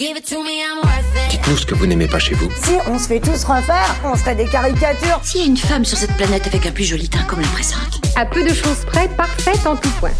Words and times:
Dites-nous 0.00 1.56
ce 1.58 1.66
que 1.66 1.74
vous 1.74 1.84
n'aimez 1.84 2.06
pas 2.06 2.18
chez 2.18 2.34
vous. 2.34 2.48
Si 2.56 2.72
on 2.86 2.98
se 2.98 3.06
fait 3.06 3.20
tous 3.20 3.44
refaire, 3.44 3.96
on 4.02 4.16
serait 4.16 4.34
des 4.34 4.46
caricatures. 4.46 5.20
S'il 5.22 5.40
y 5.42 5.44
a 5.44 5.46
une 5.46 5.58
femme 5.58 5.84
sur 5.84 5.98
cette 5.98 6.16
planète 6.16 6.46
avec 6.46 6.64
un 6.64 6.70
plus 6.70 6.84
joli 6.84 7.06
teint 7.06 7.22
comme 7.24 7.42
la 7.42 7.48
présente. 7.48 8.00
À 8.16 8.24
peu 8.24 8.42
de 8.42 8.48
choses 8.48 8.86
près, 8.86 9.08
parfaite 9.08 9.66
en 9.66 9.76
tout 9.76 9.90
point. 10.00 10.12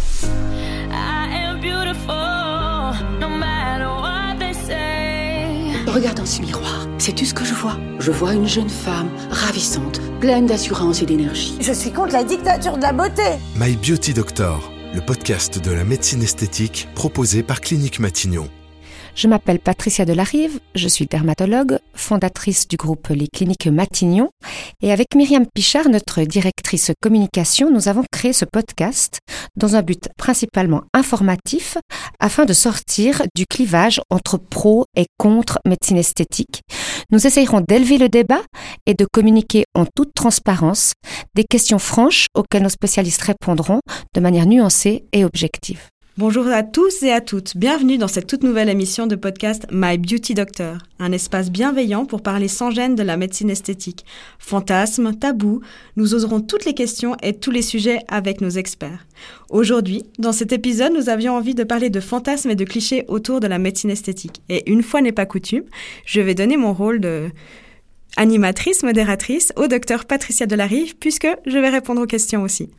Regarde 5.87 6.17
dans 6.17 6.25
ce 6.27 6.41
miroir. 6.41 6.87
Sais-tu 6.99 7.25
ce 7.25 7.33
que 7.33 7.43
je 7.43 7.55
vois 7.55 7.77
Je 7.97 8.11
vois 8.11 8.33
une 8.33 8.47
jeune 8.47 8.69
femme 8.69 9.09
ravissante, 9.31 9.99
pleine 10.19 10.45
d'assurance 10.45 11.01
et 11.01 11.07
d'énergie. 11.07 11.57
Je 11.59 11.73
suis 11.73 11.91
contre 11.91 12.13
la 12.13 12.23
dictature 12.23 12.77
de 12.77 12.83
la 12.83 12.93
beauté. 12.93 13.23
My 13.55 13.75
Beauty 13.77 14.13
Doctor, 14.13 14.71
le 14.93 15.01
podcast 15.01 15.59
de 15.59 15.71
la 15.71 15.83
médecine 15.83 16.21
esthétique 16.21 16.87
proposé 16.93 17.41
par 17.41 17.61
Clinique 17.61 17.99
Matignon. 17.99 18.47
Je 19.13 19.27
m'appelle 19.27 19.59
Patricia 19.59 20.05
Delarive, 20.05 20.59
je 20.73 20.87
suis 20.87 21.05
dermatologue, 21.05 21.79
fondatrice 21.93 22.67
du 22.67 22.77
groupe 22.77 23.09
Les 23.09 23.27
Cliniques 23.27 23.67
Matignon, 23.67 24.29
et 24.81 24.91
avec 24.91 25.15
Myriam 25.15 25.45
Pichard, 25.53 25.89
notre 25.89 26.21
directrice 26.23 26.91
communication, 27.01 27.71
nous 27.71 27.89
avons 27.89 28.03
créé 28.11 28.31
ce 28.31 28.45
podcast 28.45 29.19
dans 29.57 29.75
un 29.75 29.81
but 29.81 30.09
principalement 30.17 30.83
informatif 30.93 31.77
afin 32.19 32.45
de 32.45 32.53
sortir 32.53 33.21
du 33.35 33.45
clivage 33.45 33.99
entre 34.09 34.37
pro 34.37 34.85
et 34.95 35.07
contre 35.17 35.59
médecine 35.67 35.97
esthétique. 35.97 36.61
Nous 37.11 37.27
essayerons 37.27 37.61
d'élever 37.61 37.97
le 37.97 38.07
débat 38.07 38.41
et 38.85 38.93
de 38.93 39.05
communiquer 39.11 39.65
en 39.75 39.85
toute 39.85 40.13
transparence 40.13 40.93
des 41.35 41.43
questions 41.43 41.79
franches 41.79 42.27
auxquelles 42.33 42.63
nos 42.63 42.69
spécialistes 42.69 43.21
répondront 43.21 43.81
de 44.15 44.21
manière 44.21 44.45
nuancée 44.45 45.03
et 45.11 45.25
objective. 45.25 45.89
Bonjour 46.21 46.45
à 46.45 46.61
tous 46.61 47.01
et 47.01 47.11
à 47.11 47.19
toutes, 47.19 47.57
bienvenue 47.57 47.97
dans 47.97 48.07
cette 48.07 48.27
toute 48.27 48.43
nouvelle 48.43 48.69
émission 48.69 49.07
de 49.07 49.15
podcast 49.15 49.65
My 49.71 49.97
Beauty 49.97 50.35
Doctor, 50.35 50.77
un 50.99 51.11
espace 51.13 51.49
bienveillant 51.49 52.05
pour 52.05 52.21
parler 52.21 52.47
sans 52.47 52.69
gêne 52.69 52.93
de 52.93 53.01
la 53.01 53.17
médecine 53.17 53.49
esthétique. 53.49 54.05
Fantasmes, 54.37 55.15
tabous, 55.15 55.61
nous 55.95 56.13
oserons 56.13 56.39
toutes 56.39 56.65
les 56.65 56.75
questions 56.75 57.15
et 57.23 57.33
tous 57.33 57.49
les 57.49 57.63
sujets 57.63 58.01
avec 58.07 58.39
nos 58.39 58.51
experts. 58.51 59.07
Aujourd'hui, 59.49 60.03
dans 60.19 60.31
cet 60.31 60.53
épisode, 60.53 60.93
nous 60.93 61.09
avions 61.09 61.35
envie 61.35 61.55
de 61.55 61.63
parler 61.63 61.89
de 61.89 61.99
fantasmes 61.99 62.51
et 62.51 62.55
de 62.55 62.65
clichés 62.65 63.03
autour 63.07 63.39
de 63.39 63.47
la 63.47 63.57
médecine 63.57 63.89
esthétique. 63.89 64.43
Et 64.47 64.69
une 64.71 64.83
fois 64.83 65.01
n'est 65.01 65.11
pas 65.11 65.25
coutume, 65.25 65.63
je 66.05 66.21
vais 66.21 66.35
donner 66.35 66.55
mon 66.55 66.73
rôle 66.75 66.99
de 66.99 67.31
animatrice, 68.15 68.83
modératrice 68.83 69.53
au 69.55 69.65
docteur 69.65 70.05
Patricia 70.05 70.45
Delarive, 70.45 70.97
puisque 70.97 71.29
je 71.47 71.57
vais 71.57 71.69
répondre 71.69 71.99
aux 71.99 72.05
questions 72.05 72.43
aussi. 72.43 72.69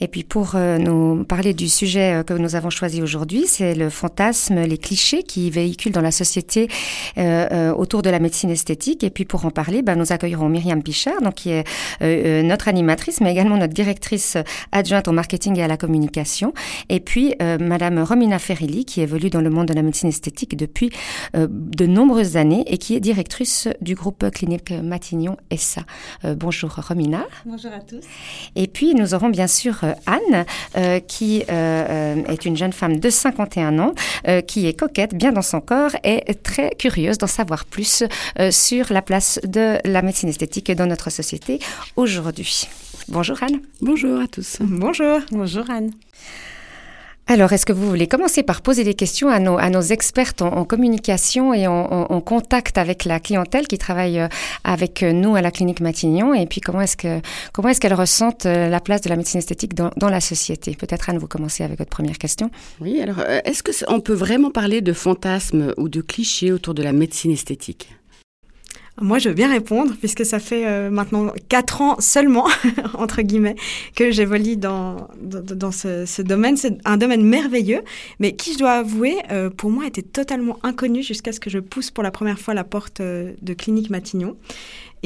Et 0.00 0.08
puis 0.08 0.24
pour 0.24 0.52
euh, 0.54 0.78
nous 0.78 1.24
parler 1.24 1.54
du 1.54 1.68
sujet 1.68 2.16
euh, 2.16 2.22
que 2.22 2.34
nous 2.34 2.54
avons 2.54 2.70
choisi 2.70 3.02
aujourd'hui, 3.02 3.44
c'est 3.46 3.74
le 3.74 3.88
fantasme, 3.88 4.60
les 4.62 4.76
clichés 4.76 5.22
qui 5.22 5.50
véhiculent 5.50 5.92
dans 5.92 6.02
la 6.02 6.10
société 6.10 6.68
euh, 7.16 7.72
autour 7.72 8.02
de 8.02 8.10
la 8.10 8.18
médecine 8.18 8.50
esthétique. 8.50 9.04
Et 9.04 9.10
puis 9.10 9.24
pour 9.24 9.46
en 9.46 9.50
parler, 9.50 9.82
ben, 9.82 9.96
nous 9.96 10.12
accueillerons 10.12 10.48
Myriam 10.48 10.82
Pichard, 10.82 11.22
donc 11.22 11.34
qui 11.34 11.50
est 11.50 11.64
notre 12.42 12.68
animatrice, 12.68 13.20
mais 13.20 13.30
également 13.30 13.56
notre 13.56 13.72
directrice 13.72 14.36
adjointe 14.72 15.08
au 15.08 15.12
marketing 15.12 15.58
et 15.58 15.62
à 15.62 15.68
la 15.68 15.76
communication. 15.76 16.52
Et 16.88 17.00
puis 17.00 17.34
Madame 17.60 17.98
Romina 18.00 18.38
Ferilli, 18.38 18.84
qui 18.84 19.00
évolue 19.00 19.30
dans 19.30 19.40
le 19.40 19.50
monde 19.50 19.68
de 19.68 19.74
la 19.74 19.82
médecine 19.82 20.08
esthétique 20.08 20.56
depuis 20.56 20.90
de 21.34 21.86
nombreuses 21.86 22.36
années 22.36 22.64
et 22.66 22.78
qui 22.78 22.94
est 22.94 23.00
directrice 23.00 23.68
du 23.80 23.94
groupe 23.94 24.30
clinique 24.30 24.70
Matignon 24.70 25.36
SA. 25.56 25.82
bonjour 26.24 26.70
Romina. 26.70 27.26
Bonjour 27.44 27.72
à 27.72 27.80
tous. 27.80 28.04
Et 28.54 28.66
puis 28.66 28.94
nous 28.94 29.14
aurons 29.14 29.28
bien 29.28 29.46
sûr 29.46 29.85
Anne, 30.06 30.44
euh, 30.76 31.00
qui 31.00 31.44
euh, 31.50 32.22
est 32.28 32.44
une 32.44 32.56
jeune 32.56 32.72
femme 32.72 32.98
de 32.98 33.10
51 33.10 33.78
ans, 33.78 33.94
euh, 34.28 34.40
qui 34.40 34.66
est 34.66 34.78
coquette, 34.78 35.14
bien 35.14 35.32
dans 35.32 35.42
son 35.42 35.60
corps 35.60 35.92
et 36.04 36.34
très 36.42 36.70
curieuse 36.70 37.18
d'en 37.18 37.26
savoir 37.26 37.64
plus 37.64 38.04
sur 38.50 38.92
la 38.92 39.02
place 39.02 39.40
de 39.44 39.78
la 39.84 40.02
médecine 40.02 40.28
esthétique 40.28 40.70
dans 40.72 40.86
notre 40.86 41.10
société 41.10 41.58
aujourd'hui. 41.96 42.68
Bonjour 43.08 43.42
Anne. 43.42 43.60
Bonjour 43.80 44.20
à 44.20 44.26
tous. 44.26 44.58
Bonjour. 44.60 45.20
Bonjour 45.30 45.70
Anne. 45.70 45.92
Alors, 47.28 47.52
est-ce 47.52 47.66
que 47.66 47.72
vous 47.72 47.88
voulez 47.88 48.06
commencer 48.06 48.44
par 48.44 48.62
poser 48.62 48.84
des 48.84 48.94
questions 48.94 49.28
à 49.28 49.40
nos, 49.40 49.58
à 49.58 49.68
nos 49.68 49.80
expertes 49.80 50.42
en, 50.42 50.64
communication 50.64 51.52
et 51.52 51.66
en, 51.66 52.20
contact 52.20 52.78
avec 52.78 53.04
la 53.04 53.18
clientèle 53.18 53.66
qui 53.66 53.78
travaille 53.78 54.20
euh, 54.20 54.28
avec 54.62 55.02
nous 55.02 55.34
à 55.34 55.42
la 55.42 55.50
clinique 55.50 55.80
Matignon? 55.80 56.34
Et 56.34 56.46
puis, 56.46 56.60
comment 56.60 56.82
est-ce 56.82 56.96
que 56.96 57.20
comment 57.52 57.68
est-ce 57.68 57.80
qu'elles 57.80 57.94
ressentent 57.94 58.46
euh, 58.46 58.68
la 58.68 58.78
place 58.78 59.00
de 59.00 59.08
la 59.08 59.16
médecine 59.16 59.38
esthétique 59.38 59.74
dans, 59.74 59.90
dans 59.96 60.08
la 60.08 60.20
société? 60.20 60.76
Peut-être 60.76 61.10
Anne, 61.10 61.18
vous 61.18 61.26
commencez 61.26 61.64
avec 61.64 61.78
votre 61.78 61.90
première 61.90 62.18
question. 62.18 62.48
Oui. 62.80 63.00
Alors, 63.00 63.18
euh, 63.18 63.40
est-ce 63.44 63.64
que 63.64 63.72
on 63.88 63.98
peut 63.98 64.14
vraiment 64.14 64.52
parler 64.52 64.80
de 64.80 64.92
fantasmes 64.92 65.74
ou 65.78 65.88
de 65.88 66.02
clichés 66.02 66.52
autour 66.52 66.74
de 66.74 66.84
la 66.84 66.92
médecine 66.92 67.32
esthétique? 67.32 67.88
Moi, 69.00 69.18
je 69.18 69.28
veux 69.28 69.34
bien 69.34 69.50
répondre, 69.50 69.94
puisque 69.98 70.24
ça 70.24 70.38
fait 70.38 70.66
euh, 70.66 70.90
maintenant 70.90 71.30
quatre 71.48 71.82
ans 71.82 71.96
seulement, 71.98 72.46
entre 72.94 73.20
guillemets, 73.20 73.56
que 73.94 74.10
j'évolue 74.10 74.56
dans, 74.56 75.08
dans, 75.20 75.42
dans 75.42 75.70
ce, 75.70 76.06
ce, 76.06 76.22
domaine. 76.22 76.56
C'est 76.56 76.78
un 76.86 76.96
domaine 76.96 77.22
merveilleux, 77.22 77.82
mais 78.20 78.34
qui, 78.36 78.54
je 78.54 78.58
dois 78.58 78.72
avouer, 78.72 79.16
euh, 79.30 79.50
pour 79.50 79.70
moi, 79.70 79.86
était 79.86 80.02
totalement 80.02 80.58
inconnu 80.62 81.02
jusqu'à 81.02 81.32
ce 81.32 81.40
que 81.40 81.50
je 81.50 81.58
pousse 81.58 81.90
pour 81.90 82.02
la 82.02 82.10
première 82.10 82.38
fois 82.38 82.54
la 82.54 82.64
porte 82.64 83.00
euh, 83.00 83.34
de 83.42 83.52
Clinique 83.52 83.90
Matignon. 83.90 84.36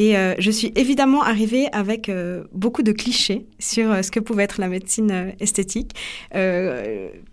Et 0.00 0.16
euh, 0.16 0.34
je 0.38 0.50
suis 0.50 0.72
évidemment 0.76 1.22
arrivée 1.22 1.68
avec 1.72 2.08
euh, 2.08 2.44
beaucoup 2.52 2.82
de 2.82 2.90
clichés 2.90 3.44
sur 3.58 3.92
euh, 3.92 4.00
ce 4.00 4.10
que 4.10 4.18
pouvait 4.18 4.44
être 4.44 4.58
la 4.58 4.68
médecine 4.68 5.34
esthétique. 5.40 5.94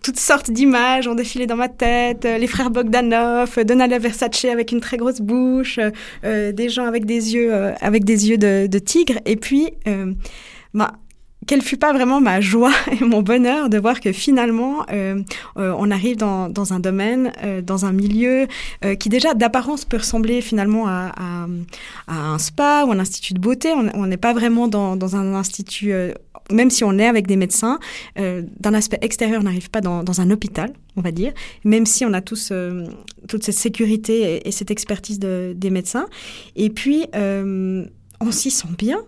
toutes 0.02 0.18
sortes 0.18 0.50
d'images 0.50 1.08
ont 1.08 1.14
défilé 1.14 1.46
dans 1.46 1.56
ma 1.56 1.70
tête. 1.70 2.24
les 2.24 2.46
frères 2.46 2.70
Bogdanov, 2.70 3.58
Donald 3.64 3.94
Versace 4.02 4.44
avec 4.44 4.70
une 4.70 4.80
très 4.80 4.98
grosse 4.98 5.22
bouche, 5.22 5.80
des 6.22 6.68
gens 6.68 6.84
avec 6.84 7.06
des 7.06 7.34
yeux, 7.34 7.54
avec 7.80 8.04
des 8.04 8.28
yeux 8.28 8.36
de, 8.36 8.66
de 8.66 8.78
tigre. 8.78 9.18
Et 9.24 9.36
puis, 9.36 9.70
bah, 10.74 10.92
quelle 11.48 11.62
fut 11.62 11.78
pas 11.78 11.92
vraiment 11.92 12.20
ma 12.20 12.40
joie 12.40 12.74
et 13.00 13.02
mon 13.02 13.22
bonheur 13.22 13.70
de 13.70 13.78
voir 13.78 14.00
que 14.00 14.12
finalement 14.12 14.84
euh, 14.92 15.22
euh, 15.56 15.74
on 15.76 15.90
arrive 15.90 16.16
dans, 16.16 16.48
dans 16.48 16.72
un 16.72 16.78
domaine, 16.78 17.32
euh, 17.42 17.62
dans 17.62 17.86
un 17.86 17.92
milieu 17.92 18.46
euh, 18.84 18.94
qui 18.94 19.08
déjà 19.08 19.34
d'apparence 19.34 19.84
peut 19.84 19.96
ressembler 19.96 20.42
finalement 20.42 20.86
à, 20.86 21.12
à, 21.16 21.46
à, 22.06 22.14
un 22.14 22.38
spa 22.38 22.84
ou 22.86 22.92
un 22.92 22.98
institut 23.00 23.32
de 23.32 23.40
beauté. 23.40 23.72
On 23.72 24.06
n'est 24.06 24.18
pas 24.18 24.34
vraiment 24.34 24.68
dans, 24.68 24.94
dans 24.94 25.16
un 25.16 25.34
institut, 25.34 25.92
euh, 25.92 26.12
même 26.52 26.70
si 26.70 26.84
on 26.84 26.98
est 26.98 27.06
avec 27.06 27.26
des 27.26 27.36
médecins, 27.36 27.78
euh, 28.18 28.42
d'un 28.60 28.74
aspect 28.74 28.98
extérieur, 29.00 29.40
on 29.40 29.44
n'arrive 29.44 29.70
pas 29.70 29.80
dans, 29.80 30.04
dans, 30.04 30.20
un 30.20 30.30
hôpital, 30.30 30.72
on 30.96 31.00
va 31.00 31.12
dire, 31.12 31.32
même 31.64 31.86
si 31.86 32.04
on 32.04 32.12
a 32.12 32.20
tous 32.20 32.52
toute 33.26 33.42
cette 33.42 33.54
sécurité 33.54 34.20
et, 34.20 34.48
et 34.48 34.52
cette 34.52 34.70
expertise 34.70 35.18
de, 35.18 35.54
des 35.56 35.70
médecins. 35.70 36.06
Et 36.56 36.68
puis 36.68 37.06
on 37.14 38.32
s'y 38.32 38.50
sent 38.50 38.68
bien 38.76 38.98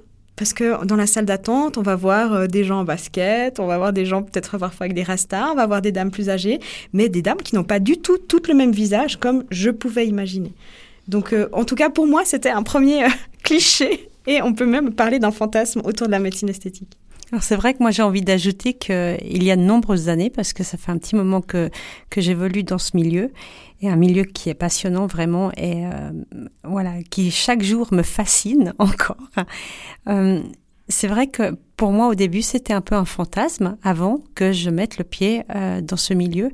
parce 0.41 0.55
que 0.55 0.87
dans 0.87 0.97
la 0.97 1.07
salle 1.07 1.27
d'attente, 1.27 1.77
on 1.77 1.83
va 1.83 1.97
voir 1.97 2.33
euh, 2.33 2.47
des 2.47 2.65
gens 2.65 2.81
en 2.81 2.85
basket, 2.85 3.61
on 3.61 3.67
va 3.67 3.77
voir 3.77 3.93
des 3.93 4.07
gens 4.07 4.23
peut-être 4.23 4.57
parfois 4.57 4.85
avec 4.85 4.95
des 4.95 5.03
rastas, 5.03 5.51
on 5.53 5.55
va 5.55 5.67
voir 5.67 5.83
des 5.83 5.93
dames 5.93 6.11
plus 6.11 6.31
âgées, 6.31 6.61
mais 6.95 7.11
des 7.11 7.21
dames 7.21 7.37
qui 7.45 7.55
n'ont 7.57 7.63
pas 7.63 7.79
du 7.79 7.99
tout 7.99 8.17
tout 8.17 8.41
le 8.49 8.55
même 8.55 8.73
visage 8.73 9.19
comme 9.19 9.45
je 9.51 9.69
pouvais 9.69 10.07
imaginer. 10.07 10.55
Donc, 11.09 11.35
euh, 11.35 11.51
en 11.53 11.67
tout 11.67 11.75
cas, 11.75 11.91
pour 11.91 12.07
moi, 12.07 12.23
c'était 12.25 12.49
un 12.49 12.63
premier 12.63 13.05
euh, 13.05 13.09
cliché 13.43 14.09
et 14.27 14.41
on 14.41 14.55
peut 14.55 14.65
même 14.65 14.95
parler 14.95 15.19
d'un 15.19 15.31
fantasme 15.31 15.83
autour 15.85 16.07
de 16.07 16.13
la 16.13 16.21
médecine 16.21 16.49
esthétique. 16.49 16.97
Alors 17.33 17.43
c'est 17.43 17.57
vrai 17.57 17.75
que 17.75 17.79
moi 17.81 17.91
j'ai 17.91 18.03
envie 18.03 18.23
d'ajouter 18.23 18.75
qu'il 18.75 19.43
y 19.43 19.51
a 19.51 19.57
de 19.57 19.63
nombreuses 19.63 20.09
années, 20.09 20.31
parce 20.31 20.53
que 20.53 20.65
ça 20.65 20.77
fait 20.77 20.91
un 20.91 20.99
petit 20.99 21.15
moment 21.15 21.41
que, 21.41 21.71
que 22.11 22.21
j'évolue 22.21 22.65
dans 22.65 22.79
ce 22.79 22.97
milieu, 22.97 23.31
et 23.81 23.89
un 23.89 23.97
milieu 23.97 24.25
qui 24.25 24.51
est 24.51 24.55
passionnant 24.55 25.07
vraiment 25.07 25.51
et 25.57 25.87
euh, 25.87 26.11
voilà 26.65 27.03
qui 27.09 27.31
chaque 27.31 27.63
jour 27.63 27.89
me 27.93 28.03
fascine 28.03 28.75
encore. 28.79 29.17
Euh, 30.09 30.43
c'est 30.89 31.07
vrai 31.07 31.29
que 31.29 31.57
pour 31.77 31.93
moi 31.93 32.09
au 32.09 32.15
début 32.15 32.43
c'était 32.43 32.73
un 32.73 32.81
peu 32.81 32.97
un 32.97 33.05
fantasme 33.05 33.77
avant 33.83 34.19
que 34.35 34.53
je 34.53 34.71
mette 34.71 34.99
le 34.99 35.05
pied 35.05 35.45
euh, 35.55 35.81
dans 35.81 35.97
ce 35.97 36.15
milieu 36.15 36.51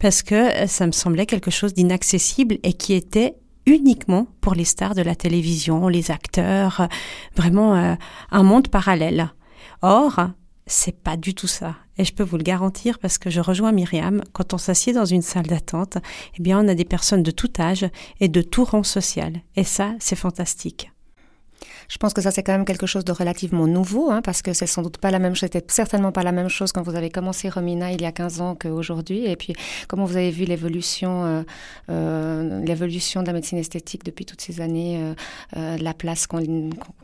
parce 0.00 0.22
que 0.22 0.66
ça 0.66 0.86
me 0.86 0.92
semblait 0.92 1.26
quelque 1.26 1.50
chose 1.50 1.72
d'inaccessible 1.72 2.58
et 2.62 2.72
qui 2.72 2.94
était 2.94 3.36
uniquement 3.66 4.26
pour 4.40 4.54
les 4.54 4.64
stars 4.64 4.94
de 4.94 5.02
la 5.02 5.14
télévision, 5.14 5.88
les 5.88 6.10
acteurs, 6.10 6.88
vraiment 7.36 7.74
euh, 7.74 7.94
un 8.30 8.42
monde 8.42 8.68
parallèle. 8.68 9.32
Or, 9.82 10.30
c'est 10.66 11.00
pas 11.02 11.16
du 11.16 11.34
tout 11.34 11.46
ça. 11.46 11.76
Et 11.98 12.04
je 12.04 12.12
peux 12.12 12.24
vous 12.24 12.36
le 12.36 12.42
garantir 12.42 12.98
parce 12.98 13.18
que 13.18 13.30
je 13.30 13.40
rejoins 13.40 13.72
Myriam. 13.72 14.22
Quand 14.32 14.52
on 14.52 14.58
s'assied 14.58 14.92
dans 14.92 15.04
une 15.04 15.22
salle 15.22 15.46
d'attente, 15.46 15.98
eh 16.38 16.42
bien, 16.42 16.62
on 16.62 16.68
a 16.68 16.74
des 16.74 16.84
personnes 16.84 17.22
de 17.22 17.30
tout 17.30 17.52
âge 17.58 17.86
et 18.20 18.28
de 18.28 18.42
tout 18.42 18.64
rang 18.64 18.82
social. 18.82 19.40
Et 19.54 19.64
ça, 19.64 19.94
c'est 19.98 20.16
fantastique. 20.16 20.90
Je 21.88 21.98
pense 21.98 22.12
que 22.12 22.20
ça 22.20 22.30
c'est 22.30 22.42
quand 22.42 22.52
même 22.52 22.64
quelque 22.64 22.86
chose 22.86 23.04
de 23.04 23.12
relativement 23.12 23.66
nouveau, 23.66 24.10
hein, 24.10 24.22
parce 24.22 24.42
que 24.42 24.52
c'est 24.52 24.66
sans 24.66 24.82
doute 24.82 24.98
pas 24.98 25.10
la 25.10 25.18
même 25.18 25.34
chose, 25.34 25.48
c'était 25.52 25.64
certainement 25.68 26.12
pas 26.12 26.22
la 26.22 26.32
même 26.32 26.48
chose 26.48 26.72
quand 26.72 26.82
vous 26.82 26.94
avez 26.94 27.10
commencé 27.10 27.48
Romina 27.48 27.92
il 27.92 28.02
y 28.02 28.06
a 28.06 28.12
15 28.12 28.40
ans 28.40 28.54
qu'aujourd'hui. 28.54 29.26
Et 29.26 29.36
puis 29.36 29.54
comment 29.88 30.04
vous 30.04 30.16
avez 30.16 30.30
vu 30.30 30.44
l'évolution, 30.44 31.24
euh, 31.24 31.42
euh, 31.90 32.64
l'évolution 32.64 33.22
de 33.22 33.26
la 33.26 33.32
médecine 33.32 33.58
esthétique 33.58 34.04
depuis 34.04 34.24
toutes 34.24 34.40
ces 34.40 34.60
années, 34.60 35.14
euh, 35.56 35.76
la 35.78 35.94
place 35.94 36.26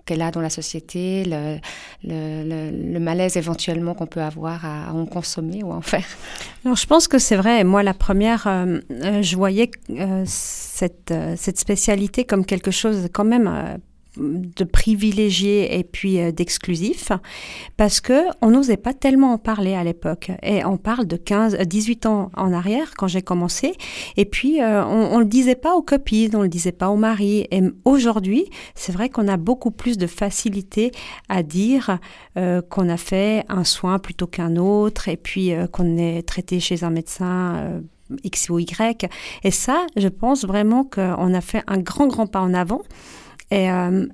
qu'elle 0.04 0.22
a 0.22 0.30
dans 0.30 0.40
la 0.40 0.50
société, 0.50 1.24
le, 2.04 2.98
malaise 2.98 3.36
éventuellement 3.36 3.94
qu'on 3.94 4.06
peut 4.06 4.22
avoir 4.22 4.64
à, 4.64 4.92
en 4.92 5.06
consommer 5.06 5.62
ou 5.64 5.72
à 5.72 5.76
en 5.76 5.80
faire? 5.80 6.06
Alors 6.64 6.76
je 6.76 6.86
pense 6.86 7.08
que 7.08 7.18
c'est 7.18 7.36
vrai. 7.36 7.64
Moi 7.64 7.82
la 7.82 7.94
première, 7.94 8.44
je 8.90 9.36
voyais 9.36 9.70
cette, 10.24 11.12
cette 11.36 11.58
spécialité 11.58 12.24
comme 12.24 12.44
quelque 12.44 12.70
chose 12.70 13.08
quand 13.12 13.24
même 13.24 13.80
de 14.18 14.64
privilégié 14.64 15.78
et 15.78 15.84
puis 15.84 16.20
euh, 16.20 16.32
d'exclusif 16.32 17.12
parce 17.76 18.00
que 18.00 18.24
on 18.42 18.50
n'osait 18.50 18.76
pas 18.76 18.92
tellement 18.92 19.32
en 19.32 19.38
parler 19.38 19.74
à 19.74 19.84
l'époque. 19.84 20.30
Et 20.42 20.64
on 20.64 20.76
parle 20.76 21.06
de 21.06 21.16
15 21.16 21.56
18 21.56 22.06
ans 22.06 22.30
en 22.36 22.52
arrière 22.52 22.92
quand 22.96 23.06
j'ai 23.06 23.22
commencé. 23.22 23.74
Et 24.16 24.26
puis 24.26 24.60
euh, 24.60 24.84
on, 24.84 25.14
on 25.14 25.18
le 25.18 25.24
disait 25.24 25.54
pas 25.54 25.74
aux 25.74 25.82
copines 25.82 26.36
on 26.36 26.42
le 26.42 26.48
disait 26.48 26.72
pas 26.72 26.90
aux 26.90 26.96
maris. 26.96 27.46
Et 27.50 27.62
aujourd'hui 27.84 28.50
c'est 28.74 28.92
vrai 28.92 29.08
qu'on 29.08 29.28
a 29.28 29.38
beaucoup 29.38 29.70
plus 29.70 29.96
de 29.96 30.06
facilité 30.06 30.92
à 31.30 31.42
dire 31.42 31.98
euh, 32.36 32.60
qu'on 32.60 32.90
a 32.90 32.98
fait 32.98 33.44
un 33.48 33.64
soin 33.64 33.98
plutôt 33.98 34.26
qu'un 34.26 34.56
autre 34.56 35.08
et 35.08 35.16
puis 35.16 35.52
qu'on 35.72 35.96
est 35.96 36.22
traité 36.22 36.60
chez 36.60 36.84
un 36.84 36.90
médecin 36.90 37.80
X 38.24 38.50
ou 38.50 38.58
Y. 38.58 39.08
Et 39.42 39.50
ça 39.50 39.86
je 39.96 40.08
pense 40.08 40.44
vraiment 40.44 40.84
qu'on 40.84 41.32
a 41.32 41.40
fait 41.40 41.62
un 41.66 41.78
grand 41.78 42.08
grand 42.08 42.26
pas 42.26 42.40
en 42.40 42.52
avant 42.52 42.82
euh, 43.52 44.06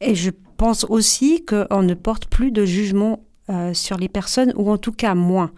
et, 0.00 0.14
je 0.14 0.30
pense 0.56 0.84
aussi 0.88 1.44
qu'on 1.44 1.82
ne 1.82 1.94
porte 1.94 2.26
plus 2.26 2.50
de 2.50 2.64
jugement 2.64 3.20
euh, 3.50 3.72
sur 3.72 3.96
les 3.96 4.08
personnes, 4.08 4.52
ou 4.56 4.70
en 4.70 4.78
tout 4.78 4.92
cas 4.92 5.14
moins. 5.14 5.52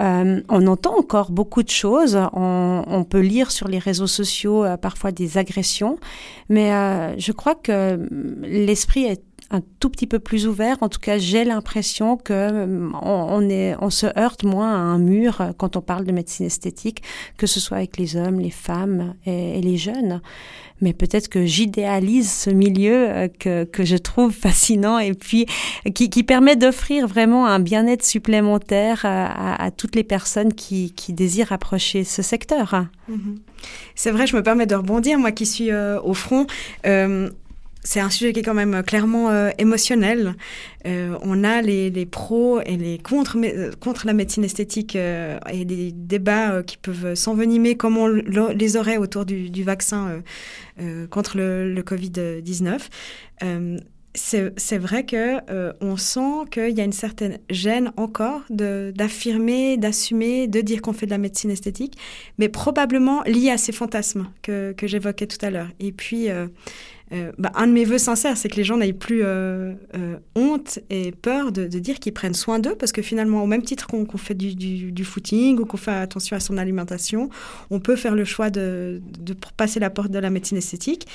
Euh, 0.00 0.42
on 0.48 0.66
entend 0.66 0.98
encore 0.98 1.30
beaucoup 1.30 1.62
de 1.62 1.70
choses, 1.70 2.18
on, 2.32 3.06
peut 3.08 3.20
lire 3.20 3.52
sur 3.52 3.68
les 3.68 3.78
réseaux 3.78 4.08
sociaux 4.08 4.64
parfois 4.82 5.12
des 5.12 5.38
agressions, 5.38 5.98
mais 6.48 6.70
je 7.18 7.30
crois 7.30 7.54
que 7.54 8.00
l'esprit 8.42 9.04
est 9.04 9.22
un 9.50 9.60
tout 9.80 9.90
petit 9.90 10.06
peu 10.06 10.18
plus 10.18 10.46
ouvert. 10.46 10.76
En 10.80 10.88
tout 10.88 10.98
cas, 10.98 11.18
j'ai 11.18 11.44
l'impression 11.44 12.16
que 12.16 12.90
on, 12.94 13.26
on, 13.30 13.48
est, 13.48 13.76
on 13.80 13.90
se 13.90 14.06
heurte 14.18 14.44
moins 14.44 14.72
à 14.72 14.78
un 14.78 14.98
mur 14.98 15.52
quand 15.58 15.76
on 15.76 15.80
parle 15.80 16.04
de 16.04 16.12
médecine 16.12 16.46
esthétique, 16.46 17.02
que 17.36 17.46
ce 17.46 17.60
soit 17.60 17.78
avec 17.78 17.96
les 17.98 18.16
hommes, 18.16 18.40
les 18.40 18.50
femmes 18.50 19.14
et, 19.26 19.60
les 19.60 19.76
jeunes 19.76 20.20
mais 20.80 20.92
peut-être 20.92 21.28
que 21.28 21.46
j'idéalise 21.46 22.30
ce 22.30 22.50
milieu 22.50 23.08
euh, 23.08 23.28
que, 23.28 23.64
que 23.64 23.84
je 23.84 23.96
trouve 23.96 24.32
fascinant 24.32 24.98
et 24.98 25.14
puis 25.14 25.46
qui, 25.94 26.10
qui 26.10 26.24
permet 26.24 26.56
d'offrir 26.56 27.06
vraiment 27.06 27.46
un 27.46 27.60
bien-être 27.60 28.04
supplémentaire 28.04 29.02
à, 29.04 29.70
toutes 29.70 29.94
les 29.94 30.04
personnes 30.04 30.52
qui, 30.52 30.92
qui 30.92 31.12
désirent 31.12 31.52
approcher 31.52 32.04
ce 32.04 32.22
secteur. 32.22 32.84
Mm-hmm. 33.08 33.38
C'est 33.94 34.10
vrai, 34.10 34.26
je 34.26 34.36
me 34.36 34.42
permets 34.42 34.66
de 34.66 34.74
rebondir, 34.74 35.18
moi 35.18 35.32
qui 35.32 35.46
suis 35.46 35.70
euh, 35.70 36.00
au 36.02 36.14
front. 36.14 36.46
Euh, 36.86 37.30
c'est 37.84 38.00
un 38.00 38.10
sujet 38.10 38.32
qui 38.32 38.40
est 38.40 38.42
quand 38.42 38.54
même 38.54 38.82
clairement 38.82 39.30
euh, 39.30 39.50
émotionnel. 39.58 40.34
Euh, 40.86 41.16
on 41.20 41.44
a 41.44 41.60
les, 41.60 41.90
les, 41.90 42.06
pros 42.06 42.60
et 42.62 42.76
les 42.76 42.98
contre, 42.98 43.36
euh, 43.44 43.72
contre 43.78 44.06
la 44.06 44.14
médecine 44.14 44.42
esthétique 44.42 44.96
euh, 44.96 45.38
et 45.52 45.66
des 45.66 45.92
débats 45.92 46.52
euh, 46.52 46.62
qui 46.62 46.78
peuvent 46.78 47.14
s'envenimer 47.14 47.76
comme 47.76 47.98
on 47.98 48.06
les 48.06 48.76
aurait 48.76 48.96
autour 48.96 49.26
du, 49.26 49.62
vaccin 49.62 50.22
euh, 50.80 51.06
contre 51.08 51.36
le, 51.36 51.72
le 51.72 51.82
Covid-19. 51.82 52.80
c'est 54.14 54.78
vrai 54.78 55.04
que 55.04 55.40
on 55.82 55.96
sent 55.96 56.48
qu'il 56.50 56.76
y 56.76 56.80
a 56.80 56.84
une 56.84 56.92
certaine 56.92 57.38
gêne 57.50 57.92
encore 57.96 58.42
d'affirmer, 58.50 59.76
d'assumer, 59.76 60.46
de 60.48 60.60
dire 60.60 60.80
qu'on 60.82 60.92
fait 60.92 61.06
de 61.06 61.10
la 61.10 61.18
médecine 61.18 61.50
esthétique, 61.50 61.98
mais 62.38 62.48
probablement 62.48 63.22
lié 63.24 63.50
à 63.50 63.58
ces 63.58 63.72
fantasmes 63.72 64.28
que, 64.42 64.72
que 64.72 64.86
j'évoquais 64.86 65.26
tout 65.26 65.44
à 65.44 65.50
l'heure. 65.50 65.68
Et 65.80 65.92
puis 65.92 66.28
euh, 67.12 67.32
bah, 67.38 67.52
un 67.54 67.66
de 67.66 67.72
mes 67.72 67.84
voeux 67.84 67.98
sincères, 67.98 68.36
c'est 68.36 68.48
que 68.48 68.56
les 68.56 68.64
gens 68.64 68.78
n'aient 68.78 68.92
plus 68.92 69.22
euh, 69.22 69.74
euh, 69.94 70.16
honte 70.34 70.78
et 70.88 71.12
peur 71.12 71.52
de, 71.52 71.66
dire 71.66 71.98
qu'ils 71.98 72.14
prennent 72.14 72.34
soin 72.34 72.58
d'eux, 72.58 72.74
parce 72.74 72.92
que 72.92 73.02
finalement, 73.02 73.42
au 73.42 73.46
même 73.46 73.62
titre 73.62 73.86
qu'on 73.86 74.06
qu 74.06 74.16
fait 74.16 74.34
du, 74.34 75.04
footing 75.04 75.58
ou 75.58 75.66
qu'on 75.66 75.76
fait 75.76 75.92
attention 75.92 76.36
à 76.36 76.40
son 76.40 76.56
alimentation, 76.56 77.28
on 77.70 77.78
peut 77.78 77.96
faire 77.96 78.14
le 78.14 78.24
choix 78.24 78.50
de 78.50 79.02
passer 79.56 79.80
la 79.80 79.90
porte 79.90 80.10
de 80.10 80.18
la 80.18 80.30
médecine 80.30 80.56
esthétique 80.56 81.06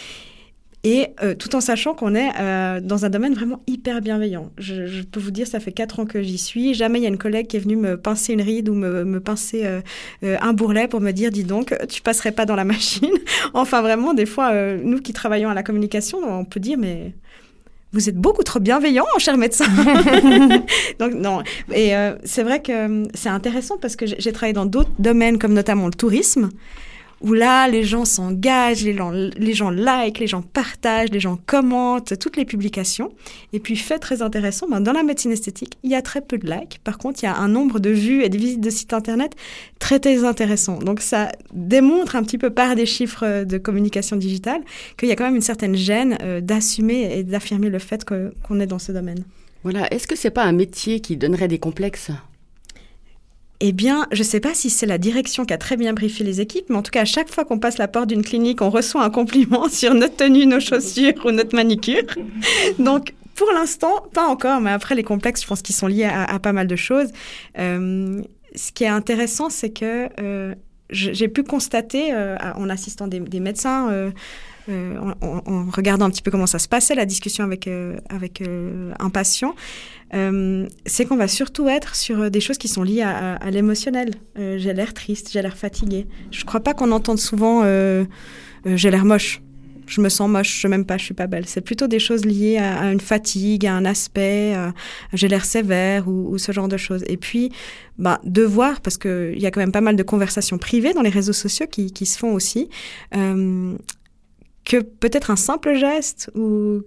et 0.84 1.08
euh, 1.22 1.36
tout 1.36 1.56
en 1.56 1.62
sachant 1.62 1.94
qu'on 1.94 2.16
est 2.16 2.30
euh, 2.40 2.80
dans 2.82 3.06
un 3.06 3.10
domaine 3.10 3.34
vraiment 3.34 3.62
hyper 3.68 4.02
bienveillant. 4.02 4.52
Je, 4.58 4.88
je, 4.88 5.04
peux 5.04 5.20
vous 5.20 5.32
dire, 5.32 5.46
ça 5.46 5.60
fait 5.60 5.72
quatre 5.72 6.00
ans 6.00 6.06
que 6.06 6.22
j'y 6.22 6.38
suis. 6.38 6.74
Jamais 6.74 7.00
il 7.00 7.04
y 7.04 7.06
a 7.06 7.10
une 7.10 7.18
collègue 7.18 7.48
qui 7.48 7.58
est 7.58 7.60
venue 7.60 7.76
me 7.76 7.98
pincer 7.98 8.34
une 8.34 8.42
ride 8.42 8.70
ou 8.70 8.74
me, 8.74 9.04
me 9.04 9.20
pincer 9.20 9.66
euh, 9.66 9.82
un 10.40 10.54
bourrelet 10.54 10.88
pour 10.88 11.02
me 11.02 11.12
dire, 11.12 11.32
dis 11.32 11.44
donc, 11.44 11.76
tu 11.90 12.02
passerais 12.02 12.32
pas 12.32 12.46
dans 12.46 12.56
la 12.56 12.66
machine. 12.66 13.12
enfin, 13.54 13.82
vraiment, 13.82 14.14
des 14.14 14.26
fois, 14.26 14.54
nous 14.78 15.02
qui 15.02 15.14
travaillons 15.14 15.50
à 15.50 15.54
la 15.54 15.64
communication, 15.64 16.20
on 16.24 16.46
peut 16.46 16.60
dire, 16.60 16.78
mais 16.78 17.14
vous 17.92 18.08
êtes 18.08 18.18
beaucoup 18.18 18.44
trop 18.44 18.60
bienveillant, 18.60 19.06
cher 19.18 19.38
médecin. 19.38 19.66
Donc 21.00 21.14
non. 21.14 21.42
Et 21.74 21.96
euh, 21.96 22.16
c'est 22.24 22.44
vrai 22.44 22.62
que 22.62 23.04
c'est 23.16 23.30
intéressant 23.30 23.78
parce 23.78 23.96
que 23.96 24.06
j'ai 24.06 24.32
travaillé 24.32 24.54
dans 24.54 24.68
d'autres 24.68 24.92
domaines 25.00 25.40
comme 25.40 25.54
notamment 25.54 25.88
le 25.88 25.94
tourisme 25.94 26.50
où 27.22 27.34
là, 27.34 27.68
les 27.68 27.84
gens 27.84 28.06
s'engagent, 28.06 28.84
les 28.84 28.96
gens, 28.96 29.12
les 29.12 29.54
gens 29.54 29.70
like, 29.70 30.20
les 30.20 30.28
gens 30.28 30.42
partagent, 30.42 31.10
les 31.10 31.20
gens 31.20 31.38
commentent 31.46 32.18
toutes 32.20 32.38
les 32.38 32.46
publications. 32.46 33.12
Et 33.54 33.60
puis, 33.60 33.76
fait 33.76 34.00
très 34.00 34.22
intéressant, 34.22 34.68
ben, 34.70 34.80
dans 34.82 34.94
la 34.94 35.04
médecine 35.04 35.32
esthétique, 35.32 35.78
il 35.84 35.92
y 35.92 35.96
a 35.96 36.02
très 36.02 36.22
peu 36.22 36.38
de 36.38 36.50
likes. 36.50 36.80
Par 36.84 36.98
contre, 36.98 37.20
il 37.22 37.26
y 37.26 37.30
a 37.30 37.36
un 37.36 37.48
nombre 37.48 37.80
de 37.80 37.90
vues 37.90 38.24
et 38.24 38.30
de 38.30 38.38
visites 38.38 38.62
de 38.62 38.70
sites 38.70 38.94
internet 38.94 39.36
très, 39.80 40.00
très 40.00 40.24
intéressant. 40.24 40.80
Donc, 40.80 41.02
ça 41.02 41.32
démontre 41.54 42.16
un 42.16 42.24
petit 42.24 42.38
peu 42.38 42.50
par 42.50 42.76
des 42.76 42.86
chiffres 42.86 43.44
de 43.44 43.58
communication 43.58 44.16
digitale 44.16 44.62
qu'il 44.98 45.10
y 45.10 45.12
a 45.12 45.16
quand 45.16 45.26
même 45.26 45.36
une 45.36 45.42
certaine 45.42 45.76
gêne 45.76 46.18
euh, 46.22 46.42
d'assumer 46.42 47.18
et 47.18 47.24
d'affirmer 47.24 47.70
le 47.70 47.80
fait 47.80 48.06
qu'on 48.06 48.32
qu 48.48 48.62
est 48.62 48.68
dans 48.68 48.80
ce 48.80 48.92
domaine. 48.92 49.24
Voilà. 49.64 49.92
Est-ce 49.94 50.08
que 50.08 50.16
c'est 50.16 50.30
pas 50.30 50.44
un 50.44 50.54
métier 50.54 51.02
qui 51.02 51.18
donnerait 51.18 51.48
des 51.48 51.60
complexes? 51.60 52.12
Eh 53.62 53.74
bien, 53.74 54.08
je 54.12 54.20
ne 54.20 54.24
sais 54.24 54.40
pas 54.40 54.54
si 54.54 54.70
c'est 54.70 54.86
la 54.86 54.98
direction 54.98 55.46
qui 55.46 55.54
a 55.54 55.58
très 55.58 55.76
bien 55.76 55.94
briefé 55.94 56.24
les 56.24 56.40
équipes, 56.40 56.66
mais 56.70 56.78
en 56.78 56.82
tout 56.82 56.92
cas, 56.92 57.02
à 57.02 57.06
chaque 57.06 57.30
fois 57.30 57.44
qu'on 57.44 57.60
passe 57.60 57.78
la 57.78 57.90
porte 57.90 58.08
d'une 58.08 58.24
clinique, 58.24 58.62
on 58.62 58.70
reçoit 58.70 59.04
un 59.04 59.10
compliment 59.10 59.68
sur 59.70 59.94
notre 59.94 60.16
tenue, 60.16 60.46
nos 60.46 60.62
chaussures 60.62 61.26
ou 61.26 61.32
notre 61.32 61.56
manicure. 61.56 62.04
Donc, 62.80 63.14
pour 63.36 63.52
l'instant, 63.54 64.08
pas 64.14 64.28
encore, 64.28 64.62
mais 64.62 64.72
après, 64.72 64.96
les 64.96 65.04
complexes, 65.04 65.42
je 65.42 65.48
pense 65.48 65.62
qu'ils 65.62 65.76
sont 65.76 65.88
liés 65.88 66.10
à, 66.12 66.40
pas 66.40 66.54
mal 66.54 66.68
de 66.68 66.76
choses. 66.76 67.10
Euh, 67.58 68.22
ce 68.56 68.72
qui 68.72 68.86
est 68.86 68.90
intéressant, 68.90 69.50
c'est 69.50 69.70
que 69.70 70.10
euh, 70.20 70.56
j'ai 70.90 71.28
pu 71.28 71.44
constater, 71.44 72.14
euh, 72.14 72.36
en 72.56 72.70
assistant 72.70 73.08
des, 73.08 73.40
médecins, 73.40 74.12
en, 74.70 75.14
en, 75.22 75.66
regardant 75.72 76.06
un 76.06 76.10
petit 76.10 76.22
peu 76.22 76.32
comment 76.32 76.48
ça 76.48 76.60
se 76.60 76.68
passait, 76.68 76.96
la 76.96 77.06
discussion 77.06 77.44
avec, 77.44 77.68
euh, 77.68 77.98
avec 78.10 78.42
euh, 78.42 78.92
un 79.00 79.10
patient, 79.10 79.56
euh, 80.14 80.68
c'est 80.86 81.06
qu'on 81.06 81.18
va 81.18 81.28
surtout 81.28 81.68
être 81.68 81.96
sur 81.96 82.32
des 82.32 82.42
choses 82.42 82.58
qui 82.58 82.68
sont 82.68 82.84
liées 82.84 83.04
à, 83.04 83.52
l'émotionnel. 83.52 84.12
Euh, 84.38 84.58
j'ai 84.58 84.74
l'air 84.74 84.94
triste, 84.94 85.30
j'ai 85.32 85.42
l'air 85.42 85.58
fatigué. 85.58 86.08
Je 86.32 86.46
crois 86.46 86.62
pas 86.62 86.74
qu'on 86.74 86.92
entende 86.92 87.20
souvent 87.20 87.62
euh, 87.64 88.06
j'ai 88.66 88.92
l'air 88.92 89.06
moche. 89.06 89.42
Je 89.86 90.02
me 90.02 90.10
sens 90.10 90.30
moche, 90.30 90.62
je 90.62 90.68
m'aime 90.68 90.86
pas, 90.86 90.98
je 90.98 91.06
suis 91.06 91.16
pas 91.16 91.26
belle. 91.26 91.48
C'est 91.48 91.62
plutôt 91.62 91.88
des 91.88 91.98
choses 91.98 92.24
liées 92.24 92.58
à, 92.58 92.92
une 92.92 93.00
fatigue, 93.00 93.66
à 93.66 93.74
un 93.74 93.86
aspect, 93.86 94.56
j'ai 95.14 95.28
l'air 95.28 95.46
sévère 95.46 96.08
ou, 96.08 96.38
ce 96.38 96.52
genre 96.52 96.68
de 96.68 96.78
choses. 96.78 97.04
Et 97.08 97.18
puis, 97.18 97.52
bah, 97.98 98.22
de 98.24 98.44
voir, 98.44 98.82
parce 98.82 99.00
qu'il 99.00 99.40
y 99.40 99.48
a 99.48 99.52
quand 99.52 99.62
même 99.62 99.72
pas 99.72 99.82
mal 99.82 99.96
de 99.96 100.04
conversations 100.04 100.60
privées 100.60 100.94
dans 100.94 101.02
les 101.02 101.10
réseaux 101.10 101.34
sociaux 101.34 101.66
qui, 101.66 102.06
se 102.06 102.20
font 102.20 102.34
aussi, 102.34 102.70
euh, 103.16 103.76
que 104.70 104.78
peut-être 104.78 105.32
un 105.32 105.36
simple 105.36 105.74
geste 105.74 106.32
ou 106.36 106.84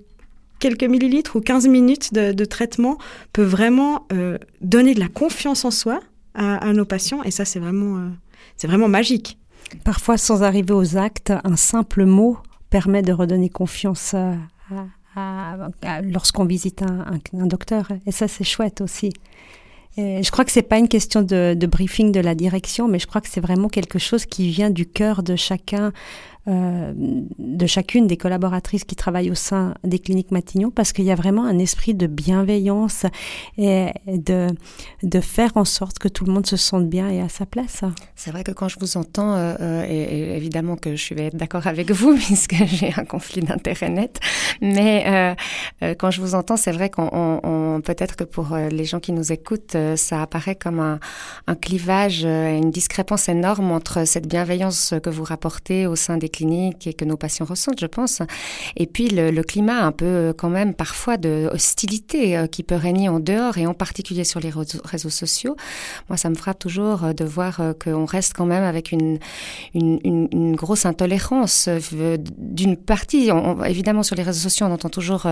quelques 0.61 0.85
millilitres 0.85 1.35
ou 1.35 1.41
15 1.41 1.67
minutes 1.67 2.15
de, 2.15 2.45
traitement 2.45 2.97
peut 3.33 3.43
vraiment 3.43 4.07
euh, 4.12 4.39
donner 4.61 4.95
de 4.95 5.01
la 5.01 5.09
confiance 5.09 5.65
en 5.65 5.73
soi 5.73 6.01
à, 6.35 6.73
nos 6.73 6.87
patients 6.87 7.23
et 7.25 7.31
ça 7.31 7.45
c'est 7.45 7.59
vraiment 7.59 7.99
euh, 7.99 8.09
vraiment 8.67 8.89
magique. 8.89 9.37
Parfois 9.85 10.17
sans 10.17 10.45
arriver 10.45 10.73
aux 10.73 10.97
actes, 10.97 11.33
un 11.45 11.57
simple 11.57 12.05
mot 12.07 12.39
permet 12.71 13.03
de 13.03 13.12
redonner 13.12 13.51
confiance 13.51 14.15
à, 14.15 15.57
lorsqu'on 16.05 16.45
visite 16.45 16.83
un, 16.83 17.47
docteur 17.47 17.89
et 18.07 18.12
ça 18.12 18.29
c'est 18.29 18.45
chouette 18.45 18.81
aussi. 18.81 19.12
Je 19.99 20.31
crois 20.31 20.45
que 20.45 20.53
c'est 20.53 20.62
pas 20.62 20.79
une 20.79 20.89
question 20.89 21.23
de, 21.23 21.67
briefing 21.67 22.12
de 22.12 22.21
la 22.21 22.35
direction, 22.35 22.89
mais 22.89 22.99
je 22.99 23.07
crois 23.07 23.21
que 23.21 23.29
c'est 23.29 23.43
vraiment 23.43 23.69
quelque 23.69 23.99
chose 23.99 24.25
qui 24.25 24.49
vient 24.49 24.71
du 24.71 24.87
cœur 24.87 25.23
de 25.23 25.37
chacun 25.37 25.93
euh, 26.49 26.92
de 26.96 27.66
chacune 27.66 28.08
des 28.08 28.16
collaboratrices 28.16 28.82
qui 28.82 28.96
travaillent 28.96 29.30
au 29.30 29.37
sein 29.37 29.75
des 29.84 30.00
cliniques 30.00 30.32
Matignon 30.32 30.72
parce 30.72 30.92
qu'il 30.92 31.04
y 31.04 31.12
a 31.12 31.14
vraiment 31.14 31.44
un 31.44 31.56
esprit 31.61 31.94
de 31.94 32.08
bienveillance 32.08 33.06
et 33.58 33.90
de, 34.08 34.49
de 35.04 35.20
faire 35.20 35.52
en 35.54 35.64
sorte 35.64 36.00
que 36.00 36.08
tout 36.08 36.25
le 36.25 36.32
monde 36.32 36.44
se 36.46 36.56
sente 36.56 36.88
bien 36.88 37.08
et 37.11 37.20
à 37.20 37.28
sa 37.28 37.46
place. 37.46 37.82
C'est 38.16 38.32
vrai 38.32 38.42
que 38.42 38.50
quand 38.50 38.68
je 38.68 38.80
vous 38.80 38.96
entends, 38.96 39.34
euh, 39.37 39.87
et, 39.88 40.37
évidemment 40.37 40.75
que 40.75 40.96
je 40.96 41.14
vais 41.14 41.26
être 41.26 41.37
d'accord 41.37 41.68
avec 41.68 41.92
vous 41.92 42.16
puisque 42.16 42.56
j'ai 42.64 42.92
un 42.96 43.04
conflit 43.04 43.42
d'intérêt 43.42 43.90
net, 43.90 44.18
mais 44.61 45.37
quand 45.99 46.11
je 46.11 46.20
vous 46.20 46.34
entends, 46.34 46.56
c'est 46.56 46.72
vrai 46.72 46.90
qu'on 46.90 47.80
peut-être 47.84 48.16
que 48.16 48.25
pour 48.25 48.56
les 48.56 48.84
gens 48.84 48.99
qui 48.99 49.12
nous 49.12 49.30
écoutent, 49.30 49.76
ça 49.94 50.22
apparaît 50.22 50.56
comme 50.56 50.80
un, 50.80 50.99
un 51.46 51.54
clivage, 51.54 52.25
une 52.25 52.70
discrépance 52.70 53.28
énorme 53.28 53.70
entre 53.70 54.06
cette 54.06 54.26
bienveillance 54.26 54.94
que 55.02 55.11
vous 55.11 55.25
rapportez 55.25 55.87
au 55.87 55.94
sein 55.94 56.16
des 56.16 56.32
cliniques 56.33 56.87
et 56.87 56.95
que 56.95 57.05
nos 57.05 57.17
patients 57.17 57.47
ressentent, 57.47 57.81
je 57.81 57.87
pense, 57.87 58.23
et 58.77 58.87
puis 58.87 59.09
le, 59.09 59.43
climat 59.43 59.85
un 59.85 59.93
peu 59.93 60.33
quand 60.37 60.49
même 60.49 60.73
parfois 60.75 61.17
de 61.17 61.49
hostilité 61.53 62.37
euh, 62.37 62.47
qui 62.47 62.62
peut 62.62 62.77
régner 62.77 63.09
en 63.09 63.21
dehors 63.21 63.59
et 63.59 63.67
en 63.67 63.75
particulier 63.75 64.25
sur 64.25 64.41
les 64.41 64.51
réseaux 64.85 65.11
sociaux. 65.11 65.57
Moi, 66.09 66.17
ça 66.17 66.31
me 66.31 66.35
frappe 66.35 66.59
toujours 66.59 67.05
euh, 67.05 67.12
de 67.12 67.25
voir 67.25 67.61
euh, 67.61 67.73
qu'on 67.73 68.05
reste 68.05 68.35
quand 68.35 68.47
même 68.47 68.65
avec 68.65 68.93
une, 68.93 69.19
grosse 70.55 70.87
intolérance 70.87 71.69
d'une 72.39 72.77
partie. 72.77 73.31
évidemment, 73.67 74.03
sur 74.03 74.17
les 74.17 74.23
réseaux 74.23 74.49
sociaux, 74.49 74.67
on 74.67 74.73
entend 74.73 74.89
toujours 74.89 75.27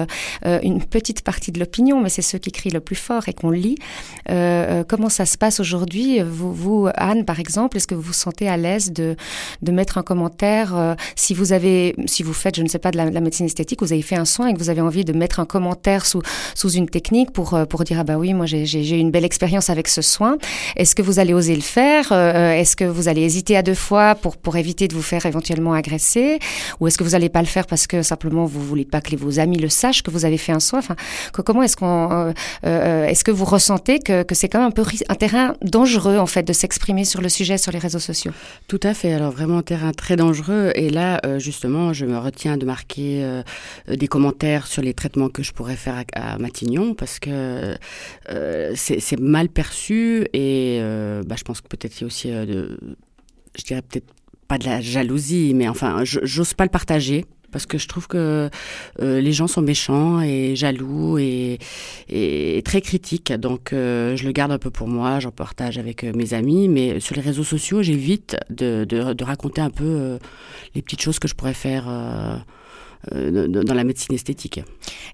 une 0.44 0.82
petite 0.82 1.22
partie 1.22 1.52
de 1.52 1.60
l'opinion, 1.60 2.00
mais 2.00 2.08
c'est 2.08 2.22
ceux 2.22 2.38
qui 2.38 2.50
crient 2.50 2.70
le 2.70 2.80
plus 2.80 2.96
fort 2.96 3.28
et 3.28 3.32
qu'on 3.32 3.50
lit. 3.50 3.76
comment 4.26 5.08
ça 5.08 5.26
se 5.26 5.38
passe 5.38 5.60
aujourd'hui? 5.60 6.20
Vous, 6.22 6.88
Anne, 6.94 7.24
par 7.24 7.38
exemple, 7.38 7.76
est-ce 7.76 7.86
que 7.86 7.94
vous 7.94 8.02
vous 8.02 8.12
sentez 8.12 8.48
à 8.48 8.56
l'aise 8.56 8.92
de 8.92 9.16
mettre 9.70 9.98
un 9.98 10.02
commentaire 10.02 10.89
euh, 10.90 10.94
si 11.16 11.34
vous 11.34 11.52
avez, 11.52 11.94
si 12.06 12.22
vous 12.22 12.32
faites, 12.32 12.56
je 12.56 12.62
ne 12.62 12.68
sais 12.68 12.78
pas, 12.78 12.90
de 12.90 12.96
la, 12.96 13.20
médecine 13.20 13.46
esthétique, 13.46 13.80
vous 13.82 13.92
avez 13.92 14.02
fait 14.02 14.16
un 14.16 14.24
soin 14.24 14.48
et 14.48 14.54
que 14.54 14.58
vous 14.58 14.70
avez 14.70 14.80
envie 14.80 15.04
de 15.04 15.12
mettre 15.12 15.40
un 15.40 15.44
commentaire 15.46 16.06
sous, 16.06 16.22
sous 16.54 16.70
une 16.70 16.88
technique 16.88 17.32
pour, 17.32 17.54
euh, 17.54 17.64
pour 17.64 17.84
dire, 17.84 17.98
ah 18.00 18.04
bah 18.04 18.16
oui, 18.16 18.34
moi 18.34 18.46
j'ai 18.46 18.64
eu 18.64 18.98
une 18.98 19.10
belle 19.10 19.24
expérience 19.24 19.70
avec 19.70 19.88
ce 19.88 20.02
soin. 20.02 20.38
Est-ce 20.76 20.94
que 20.94 21.02
vous 21.02 21.18
allez 21.18 21.34
oser 21.34 21.54
le 21.54 21.62
faire? 21.62 22.08
Euh, 22.12 22.52
Est-ce 22.52 22.76
que 22.76 22.84
vous 22.84 23.08
allez 23.08 23.22
hésiter 23.22 23.56
à 23.56 23.62
deux 23.62 23.74
fois 23.74 24.14
pour, 24.14 24.36
pour 24.36 24.56
éviter 24.56 24.88
de 24.88 24.94
vous 24.94 25.02
faire 25.02 25.26
éventuellement 25.26 25.72
agresser? 25.72 26.38
Ou 26.80 26.86
est-ce 26.86 26.98
que 26.98 27.04
vous 27.04 27.10
n'allez 27.10 27.28
pas 27.28 27.40
le 27.40 27.46
faire 27.46 27.66
parce 27.66 27.86
que 27.86 28.02
simplement 28.02 28.44
vous 28.44 28.60
voulez 28.60 28.84
pas 28.84 29.00
que 29.00 29.16
vos 29.16 29.38
amis 29.38 29.58
le 29.58 29.68
sachent 29.68 30.02
que 30.02 30.10
vous 30.10 30.24
avez 30.24 30.38
fait 30.38 30.52
un 30.52 30.60
soin? 30.60 30.80
Comment 31.32 31.62
est-ce 31.62 31.76
qu'on, 31.76 32.32
est-ce 32.62 33.24
que 33.24 33.30
vous 33.30 33.44
ressentez 33.44 33.98
que, 33.98 34.22
que 34.22 34.34
c'est 34.34 34.48
quand 34.48 34.58
même 34.58 34.68
un 34.68 34.70
peu 34.70 34.84
un 35.08 35.14
terrain 35.14 35.54
dangereux 35.62 36.18
en 36.18 36.26
fait 36.26 36.42
de 36.42 36.52
s'exprimer 36.52 37.04
sur 37.04 37.20
le 37.20 37.28
sujet 37.28 37.58
sur 37.58 37.72
les 37.72 37.78
réseaux 37.78 37.98
sociaux? 37.98 38.32
Tout 38.68 38.80
à 38.82 38.94
fait. 38.94 39.12
Alors 39.12 39.32
vraiment 39.32 39.58
un 39.58 39.62
terrain 39.62 39.92
très 39.92 40.16
dangereux. 40.16 40.72
Et 40.80 40.88
là, 40.88 41.20
euh, 41.26 41.38
justement, 41.38 41.92
je 41.92 42.06
me 42.06 42.16
retiens 42.16 42.56
de 42.56 42.64
marquer 42.64 43.22
euh, 43.22 43.42
des 43.86 44.08
commentaires 44.08 44.66
sur 44.66 44.80
les 44.80 44.94
traitements 44.94 45.28
que 45.28 45.42
je 45.42 45.52
pourrais 45.52 45.76
faire 45.76 46.02
à, 46.14 46.38
Matignon 46.38 46.94
parce 46.94 47.18
que 47.18 47.76
euh, 48.30 48.72
c'est 48.76 49.20
mal 49.20 49.50
perçu 49.50 50.26
et 50.32 50.80
bah, 51.26 51.34
je 51.36 51.44
pense 51.44 51.60
que 51.60 51.68
peut-être 51.68 51.98
il 51.98 52.00
y 52.00 52.04
a 52.04 52.06
aussi 52.06 52.30
de, 52.30 52.78
je 53.58 53.64
dirais 53.64 53.82
peut-être 53.82 54.06
pas 54.48 54.56
de 54.56 54.64
la 54.64 54.80
jalousie, 54.80 55.52
mais 55.54 55.68
enfin, 55.68 56.00
j'ose 56.04 56.54
pas 56.54 56.64
le 56.64 56.70
partager 56.70 57.26
parce 57.50 57.66
que 57.66 57.78
je 57.78 57.88
trouve 57.88 58.06
que 58.06 58.50
euh, 59.00 59.20
les 59.20 59.32
gens 59.32 59.46
sont 59.46 59.62
méchants 59.62 60.20
et 60.20 60.56
jaloux 60.56 61.18
et, 61.18 61.58
très 62.64 62.80
critiques. 62.80 63.32
Donc 63.32 63.72
euh, 63.72 64.16
je 64.16 64.24
le 64.24 64.32
garde 64.32 64.52
un 64.52 64.58
peu 64.58 64.70
pour 64.70 64.88
moi, 64.88 65.20
j'en 65.20 65.30
partage 65.30 65.78
avec 65.78 66.04
euh, 66.04 66.12
mes 66.14 66.34
amis, 66.34 66.68
mais 66.68 67.00
sur 67.00 67.14
les 67.16 67.22
réseaux 67.22 67.44
sociaux, 67.44 67.82
j'évite 67.82 68.36
de, 68.50 68.86
raconter 69.22 69.60
un 69.60 69.70
peu 69.70 70.18
les 70.74 70.82
petites 70.82 71.02
choses 71.02 71.18
que 71.18 71.28
je 71.28 71.34
pourrais 71.34 71.54
faire 71.54 71.86
dans 73.10 73.74
la 73.74 73.84
médecine 73.84 74.14
esthétique. 74.14 74.60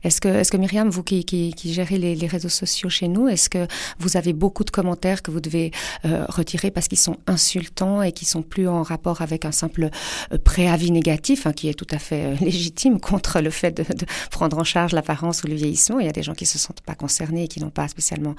Est-ce 0.02 0.20
que, 0.20 0.28
est 0.28 0.50
que 0.50 0.56
Myriam, 0.56 0.90
vous 0.90 1.02
qui, 1.02 1.54
gérez 1.64 1.98
les, 1.98 2.26
réseaux 2.26 2.48
sociaux 2.48 2.88
chez 2.88 3.06
nous, 3.06 3.28
est-ce 3.28 3.48
que 3.48 3.66
vous 4.00 4.16
avez 4.16 4.32
beaucoup 4.32 4.64
de 4.64 4.70
commentaires 4.70 5.22
que 5.22 5.30
vous 5.30 5.40
devez 5.40 5.70
euh, 6.04 6.24
retirer 6.28 6.72
parce 6.72 6.88
qu'ils 6.88 6.98
sont 6.98 7.18
insultants 7.26 8.02
et 8.02 8.10
qui 8.10 8.24
sont 8.24 8.42
plus 8.42 8.66
en 8.66 8.82
rapport 8.82 9.22
avec 9.22 9.44
un 9.44 9.52
simple 9.52 9.90
euh, 10.32 10.38
préavis 10.38 10.90
négatif, 10.90 11.46
hein, 11.46 11.52
qui 11.52 11.68
est 11.68 11.74
tout 11.74 11.86
à 11.90 11.98
fait 11.98 12.34
légitime 12.40 12.98
contre 12.98 13.40
le 13.40 13.50
fait 13.50 13.70
de, 13.76 13.84
prendre 14.30 14.58
en 14.58 14.64
charge 14.64 14.92
l'apparence 14.92 15.44
ou 15.44 15.46
le 15.46 15.54
vieillissement? 15.54 16.00
Il 16.00 16.06
y 16.06 16.08
a 16.08 16.12
des 16.12 16.24
gens 16.24 16.34
qui 16.34 16.46
se 16.46 16.58
sentent 16.58 16.80
pas 16.80 16.94
concernés 16.94 17.44
et 17.44 17.48
qui 17.48 17.60
n'ont 17.60 17.70
pas 17.70 17.86
spécialement 17.86 18.34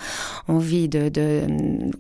envie 0.48 0.90
de, 0.90 1.08
de, 1.08 1.48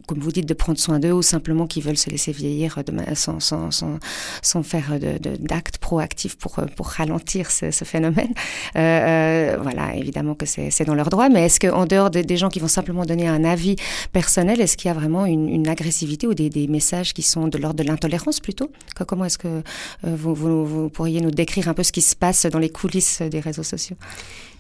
comme 0.08 0.20
vous 0.20 0.32
dites, 0.32 0.48
de 0.48 0.54
prendre 0.54 0.80
soin 0.80 1.00
d'eux 1.00 1.14
ou 1.14 1.22
simplement 1.22 1.68
qui 1.68 1.80
veulent 1.80 1.98
se 1.98 2.10
laisser 2.10 2.34
vieillir 2.34 2.80
sans, 3.14 4.64
faire 4.64 5.00
d'actes 5.40 5.78
proactifs 5.78 6.36
pour 6.36 6.88
ralentir 6.88 7.37
ce, 7.46 7.72
phénomène. 7.86 8.34
Euh, 8.76 8.80
euh, 8.80 9.58
voilà, 9.62 9.96
évidemment 9.96 10.36
que 10.36 10.46
c'est 10.46 10.86
dans 10.86 10.96
leur 10.96 11.10
droit, 11.10 11.30
mais 11.30 11.46
est-ce 11.46 11.60
qu'en 11.60 11.86
dehors 11.86 12.10
des 12.10 12.38
gens 12.38 12.50
qui 12.50 12.60
vont 12.60 12.68
simplement 12.68 13.06
donner 13.06 13.28
un 13.28 13.44
avis 13.44 13.76
personnel, 14.12 14.62
est-ce 14.62 14.78
qu'il 14.78 14.90
y 14.90 14.92
a 14.92 14.94
vraiment 14.94 15.26
une, 15.26 15.68
agressivité 15.68 16.28
ou 16.28 16.34
des, 16.34 16.68
messages 16.68 17.14
qui 17.14 17.22
sont 17.22 17.48
de 17.48 17.58
l'ordre 17.58 17.84
de 17.84 17.88
l'intolérance 17.88 18.40
plutôt? 18.40 18.72
Comment 19.08 19.26
est-ce 19.26 19.38
que 19.38 19.48
euh, 19.48 19.62
vous, 20.04 20.90
pourriez 20.90 21.22
nous 21.22 21.32
décrire 21.32 21.68
un 21.68 21.74
peu 21.74 21.84
ce 21.84 21.92
qui 21.92 22.02
se 22.02 22.16
passe 22.16 22.46
dans 22.46 22.60
les 22.60 22.70
coulisses 22.70 23.22
des 23.22 23.40
réseaux 23.40 23.64
sociaux? 23.64 23.98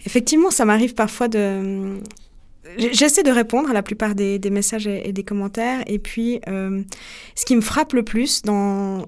Effectivement, 0.05 0.51
ça 0.51 0.65
m'arrive 0.65 0.93
parfois 0.93 1.27
de... 1.27 1.99
J'essaie 2.77 3.23
de 3.23 3.31
répondre 3.31 3.69
à 3.69 3.73
la 3.73 3.81
plupart 3.81 4.13
des, 4.13 4.39
messages 4.51 4.87
et, 4.87 5.13
des 5.13 5.23
commentaires. 5.23 5.83
Et 5.87 5.99
puis, 5.99 6.41
ce 6.45 7.45
qui 7.45 7.55
me 7.55 7.61
frappe 7.61 7.93
le 7.93 8.03
plus 8.03 8.41
dans, 8.41 9.05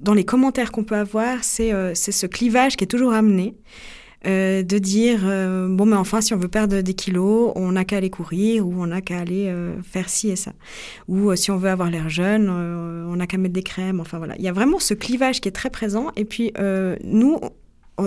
dans 0.00 0.14
les 0.14 0.24
commentaires 0.24 0.72
qu'on 0.72 0.84
peut 0.84 0.96
avoir, 0.96 1.44
c'est 1.44 1.72
euh, 1.72 1.94
ce 1.94 2.26
clivage 2.26 2.76
qui 2.76 2.84
est 2.84 2.88
toujours 2.88 3.12
amené. 3.12 3.54
Euh, 4.26 4.62
de 4.62 4.76
dire 4.76 5.20
euh, 5.24 5.66
bon 5.66 5.86
mais 5.86 5.96
enfin 5.96 6.20
si 6.20 6.34
on 6.34 6.36
veut 6.36 6.46
perdre 6.46 6.82
des 6.82 6.92
kilos 6.92 7.52
on 7.56 7.72
n'a 7.72 7.86
qu'à 7.86 7.96
aller 7.96 8.10
courir 8.10 8.68
ou 8.68 8.74
on 8.82 8.88
n'a 8.88 9.00
qu'à 9.00 9.18
aller 9.18 9.50
faire 9.82 10.10
ci 10.10 10.28
et 10.28 10.36
ça 10.36 10.52
ou 11.08 11.34
si 11.36 11.50
on 11.50 11.56
veut 11.56 11.70
avoir 11.70 11.88
l'air 11.88 12.10
jeune 12.10 12.50
on 12.50 13.16
n'a 13.16 13.26
qu'à 13.26 13.38
mettre 13.38 13.54
des 13.54 13.62
crèmes 13.62 13.98
enfin 13.98 14.18
voilà 14.18 14.34
il 14.36 14.42
y 14.42 14.48
a 14.48 14.52
vraiment 14.52 14.78
ce 14.78 14.92
clivage 14.92 15.40
qui 15.40 15.48
est 15.48 15.52
très 15.52 15.70
présent 15.70 16.08
et 16.16 16.26
puis 16.26 16.52
nous 17.02 17.40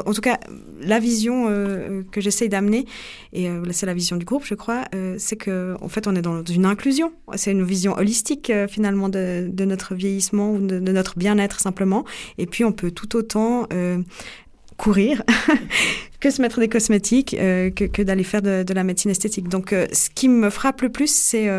en, 0.06 0.14
tout 0.14 0.22
cas, 0.22 0.40
la 0.82 1.00
vision 1.00 1.48
euh, 1.50 2.04
que 2.12 2.22
j'essaye 2.22 2.50
d'amener, 2.50 2.86
et 3.32 3.50
euh, 3.50 3.64
c'est 3.72 3.86
la 3.86 3.94
vision 3.94 4.18
du 4.18 4.26
groupe, 4.26 4.44
je 4.46 4.56
crois, 4.56 4.84
euh, 4.96 5.16
c'est 5.18 5.36
que 5.36 5.76
en 5.82 5.90
fait, 5.90 6.08
on 6.08 6.16
est 6.16 6.22
dans 6.22 6.44
une 6.44 6.66
inclusion. 6.66 7.12
C'est 7.36 7.52
une 7.52 7.64
vision 7.64 7.94
holistique 7.98 8.52
finalement 8.68 9.10
de, 9.10 9.50
notre 9.66 9.96
vieillissement 9.96 10.52
ou 10.52 10.60
de, 10.60 10.80
notre 10.80 11.18
bien-être 11.18 11.60
simplement. 11.60 12.06
Et 12.38 12.46
puis, 12.46 12.64
on 12.64 12.72
peut 12.72 12.92
tout 12.92 13.16
autant 13.16 13.68
courir 14.78 15.24
que 16.20 16.32
se 16.32 16.42
mettre 16.42 16.60
des 16.60 16.68
cosmétiques, 16.68 17.32
que, 17.32 18.02
d'aller 18.02 18.24
faire 18.24 18.42
de, 18.42 18.74
la 18.74 18.84
médecine 18.84 19.12
esthétique. 19.12 19.48
Donc, 19.48 19.70
ce 19.72 20.10
qui 20.10 20.30
me 20.30 20.50
frappe 20.50 20.82
le 20.82 20.90
plus, 20.90 21.14
c'est 21.14 21.50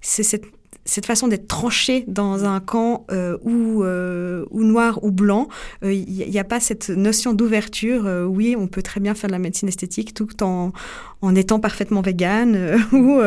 cette 0.00 0.57
cette 0.88 1.04
façon 1.04 1.28
d'être 1.28 1.46
tranché 1.46 2.04
dans 2.08 2.46
un 2.46 2.60
camp 2.60 3.04
euh, 3.10 3.36
ou, 3.42 3.84
euh, 3.84 4.46
ou 4.50 4.64
noir 4.64 4.98
ou 5.04 5.10
blanc, 5.10 5.48
il 5.82 5.88
euh, 5.88 6.26
n'y 6.26 6.38
a 6.38 6.44
pas 6.44 6.60
cette 6.60 6.88
notion 6.88 7.34
d'ouverture. 7.34 8.04
Oui, 8.28 8.56
on 8.58 8.66
peut 8.66 8.80
très 8.80 8.98
bien 8.98 9.14
faire 9.14 9.28
de 9.28 9.32
la 9.32 9.38
médecine 9.38 9.68
esthétique 9.68 10.14
tout 10.14 10.42
en, 10.42 10.72
en 11.20 11.34
étant 11.34 11.60
parfaitement 11.60 12.00
vegan 12.00 12.78
ou 12.92 13.20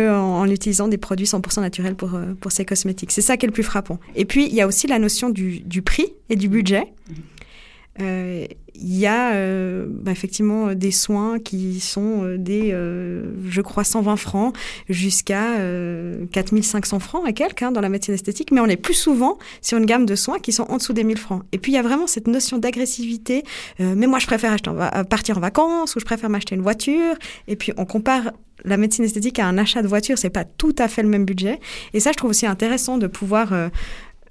en, 0.00 0.46
utilisant 0.46 0.88
des 0.88 0.96
produits 0.96 1.26
100% 1.26 1.60
naturels 1.60 1.94
pour, 1.94 2.18
pour 2.40 2.52
ces 2.52 2.64
cosmétiques. 2.64 3.12
C'est 3.12 3.20
ça 3.20 3.36
qui 3.36 3.44
est 3.44 3.48
le 3.48 3.52
plus 3.52 3.62
frappant. 3.62 4.00
Et 4.16 4.24
puis, 4.24 4.46
il 4.46 4.54
y 4.54 4.62
a 4.62 4.66
aussi 4.66 4.86
la 4.86 4.98
notion 4.98 5.28
du, 5.28 5.60
du 5.60 5.82
prix 5.82 6.14
et 6.30 6.36
du 6.36 6.48
budget. 6.48 6.92
Il 8.00 8.96
y 8.96 9.06
a 9.06 9.32
euh, 9.32 9.86
bah, 9.88 10.12
effectivement 10.12 10.74
des 10.74 10.92
soins 10.92 11.38
qui 11.40 11.80
sont 11.80 12.22
euh, 12.22 12.38
des, 12.38 12.70
je 12.70 13.60
crois, 13.60 13.84
120 13.84 14.16
francs 14.16 14.56
jusqu'à 14.88 15.56
4500 16.32 17.00
francs 17.00 17.28
et 17.28 17.32
quelques 17.32 17.62
hein, 17.62 17.72
dans 17.72 17.80
la 17.80 17.88
médecine 17.88 18.14
esthétique, 18.14 18.52
mais 18.52 18.60
on 18.60 18.66
est 18.66 18.76
plus 18.76 18.94
souvent 18.94 19.38
sur 19.62 19.78
une 19.78 19.86
gamme 19.86 20.06
de 20.06 20.14
soins 20.14 20.38
qui 20.38 20.52
sont 20.52 20.64
en 20.70 20.76
dessous 20.76 20.92
des 20.92 21.04
1000 21.04 21.18
francs. 21.18 21.42
Et 21.52 21.58
puis 21.58 21.72
il 21.72 21.74
y 21.74 21.78
a 21.78 21.82
vraiment 21.82 22.06
cette 22.06 22.28
notion 22.28 22.58
d'agressivité. 22.58 23.42
mais 23.78 24.06
moi, 24.06 24.18
je 24.18 24.26
préfère 24.26 24.52
acheter 24.52 24.70
partir 25.10 25.38
en 25.38 25.40
vacances 25.40 25.96
ou 25.96 26.00
je 26.00 26.04
préfère 26.04 26.30
m'acheter 26.30 26.54
une 26.54 26.62
voiture. 26.62 27.14
Et 27.48 27.56
puis 27.56 27.72
on 27.76 27.84
compare 27.84 28.32
la 28.64 28.76
médecine 28.76 29.04
esthétique 29.04 29.38
à 29.38 29.46
un 29.46 29.56
achat 29.56 29.82
de 29.82 29.88
voiture, 29.88 30.18
c'est 30.18 30.30
pas 30.30 30.44
tout 30.44 30.74
à 30.78 30.88
fait 30.88 31.02
le 31.02 31.08
même 31.08 31.24
budget. 31.24 31.60
Et 31.94 32.00
ça, 32.00 32.12
je 32.12 32.16
trouve 32.16 32.30
aussi 32.30 32.46
intéressant 32.46 32.98
de 32.98 33.06
pouvoir 33.06 33.52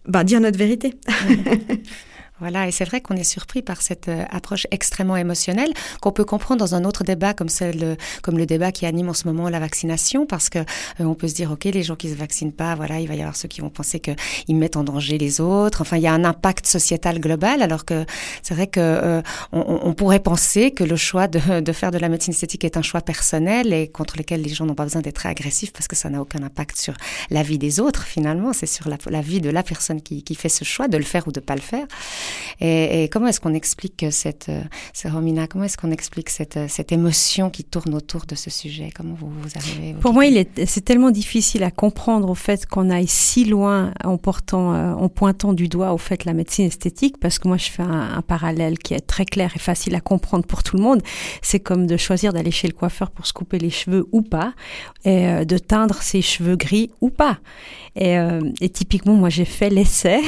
bah, 0.06 0.24
dire 0.24 0.40
notre 0.40 0.58
vérité. 0.58 0.94
Voilà, 2.39 2.67
et 2.67 2.72
c'est 2.72 2.86
vrai 2.86 3.01
qu'on 3.01 3.15
est 3.15 3.24
surpris 3.24 3.63
par 3.63 3.82
cette 3.82 4.10
euh, 4.10 4.24
approche 4.29 4.67
extrêmement 4.70 5.17
émotionnelle 5.17 5.74
qu'on 6.01 6.12
peut 6.12 6.24
comprendre 6.24 6.60
dans 6.60 6.75
un 6.75 6.86
autre 6.86 7.03
débat 7.03 7.34
comme 7.34 7.50
celle, 7.50 7.98
comme 8.22 8.38
le 8.38 8.46
débat 8.46 8.72
qui 8.72 8.86
anime 8.86 9.10
en 9.10 9.13
ce 9.13 9.27
moment 9.27 9.50
la 9.50 9.60
vaccination, 9.60 10.27
parce 10.27 10.50
que 10.50 10.60
euh, 10.60 10.63
on 11.00 11.15
peut 11.15 11.27
se 11.27 11.34
dire 11.34 11.51
ok, 11.51 11.63
les 11.65 11.82
gens 11.82 11.96
qui 11.96 12.10
se 12.10 12.15
vaccinent 12.15 12.53
pas, 12.53 12.75
voilà, 12.75 13.00
il 13.00 13.08
va 13.08 13.15
y 13.15 13.22
avoir 13.22 13.36
ceux 13.36 13.48
qui 13.48 13.62
vont 13.62 13.72
penser 13.72 14.00
qu'ils 14.00 14.56
mettent 14.56 14.77
en 14.77 14.84
danger 14.84 15.17
les 15.17 15.41
autres. 15.41 15.82
Enfin, 15.82 15.98
il 15.98 16.03
y 16.03 16.08
a 16.08 16.13
un 16.13 16.24
impact 16.24 16.67
sociétal 16.67 17.20
global, 17.20 17.63
alors 17.63 17.86
que 17.86 18.06
c'est 18.44 18.53
vrai 18.53 18.67
que 18.67 18.79
euh, 18.79 19.22
on, 19.51 19.79
on, 19.84 19.94
pourrait 19.96 20.20
penser 20.20 20.70
que 20.70 20.84
le 20.84 20.96
choix 20.96 21.27
de, 21.27 21.60
de, 21.60 21.72
faire 21.72 21.89
de 21.89 21.98
la 21.98 22.08
médecine 22.08 22.34
esthétique 22.34 22.63
est 22.65 22.77
un 22.77 22.84
choix 22.84 23.01
personnel 23.01 23.74
et 23.74 23.88
contre 23.88 24.15
lequel 24.15 24.44
les 24.44 24.50
gens 24.50 24.65
n'ont 24.65 24.75
pas 24.75 24.84
besoin 24.84 25.01
d'être 25.01 25.25
agressifs 25.25 25.74
parce 25.74 25.88
que 25.88 25.96
ça 25.96 26.12
n'a 26.12 26.22
aucun 26.22 26.44
impact 26.44 26.77
sur 26.77 26.94
la 27.32 27.41
vie 27.41 27.58
des 27.58 27.79
autres. 27.79 28.03
Finalement, 28.03 28.53
c'est 28.53 28.67
sur 28.67 28.89
la, 28.89 28.98
la, 29.10 29.22
vie 29.22 29.41
de 29.41 29.50
la 29.50 29.63
personne 29.63 30.03
qui, 30.03 30.22
qui 30.22 30.36
fait 30.36 30.50
ce 30.50 30.63
choix 30.63 30.88
de 30.88 30.98
le 30.98 31.03
faire 31.03 31.27
ou 31.27 31.32
de 31.32 31.39
pas 31.39 31.56
le 31.56 31.62
faire. 31.62 31.88
Et, 32.60 33.04
et 33.04 33.10
comment 33.10 33.28
est-ce 33.28 33.40
qu'on 33.40 33.54
explique 33.54 34.06
cette, 34.12 34.50
euh, 34.50 35.10
Romina, 35.10 35.48
comment 35.48 35.66
est-ce 35.66 35.78
qu'on 35.78 35.92
explique 35.92 36.30
cette, 36.30 36.58
euh, 36.58 36.66
cette 36.68 36.92
émotion 36.92 37.50
qui 37.50 37.64
tourne 37.64 37.94
autour 37.94 38.26
de 38.26 38.36
ce 38.36 38.50
sujet? 38.50 38.90
Comment 38.96 39.14
vous, 39.14 39.30
vous 39.30 39.50
arrivez 39.56 39.94
Pour 40.00 40.14
moi, 40.14 40.26
il 40.26 40.38
est, 40.38 40.66
c'est 40.66 40.84
tellement 40.84 41.12
difficile 41.12 41.64
à 41.64 41.72
comprendre 41.72 42.30
au 42.30 42.36
fait 42.36 42.66
qu'on 42.66 42.90
aille 42.90 43.08
si 43.08 43.46
loin 43.46 43.94
en 44.04 44.18
portant, 44.18 44.74
euh, 44.74 44.94
en 44.94 45.10
pointant 45.10 45.54
du 45.54 45.68
doigt 45.68 45.94
au 45.94 45.98
fait 45.98 46.26
la 46.26 46.34
médecine 46.34 46.66
esthétique, 46.66 47.18
parce 47.20 47.40
que 47.40 47.48
moi, 47.48 47.58
je 47.58 47.70
fais 47.70 47.84
un, 47.84 48.18
un, 48.18 48.22
parallèle 48.22 48.78
qui 48.78 48.94
est 48.94 49.00
très 49.00 49.26
clair 49.26 49.52
et 49.56 49.60
facile 49.60 49.96
à 49.96 50.02
comprendre 50.02 50.46
pour 50.46 50.64
tout 50.64 50.78
le 50.78 50.84
monde. 50.84 51.02
C'est 51.42 51.60
comme 51.60 51.88
de 51.88 51.98
choisir 51.98 52.34
d'aller 52.34 52.52
chez 52.52 52.68
le 52.68 52.74
coiffeur 52.74 53.12
pour 53.12 53.26
se 53.26 53.34
couper 53.34 53.60
les 53.60 53.70
cheveux 53.70 54.08
ou 54.12 54.22
pas, 54.22 54.54
et 55.06 55.28
euh, 55.28 55.46
de 55.46 55.58
teindre 55.58 56.02
ses 56.02 56.22
cheveux 56.22 56.56
gris 56.56 56.92
ou 57.02 57.10
pas. 57.10 57.40
Et, 57.96 58.18
euh, 58.18 58.42
et 58.62 58.70
typiquement, 58.70 59.14
moi, 59.14 59.30
j'ai 59.30 59.46
fait 59.46 59.70
l'essai. 59.70 60.22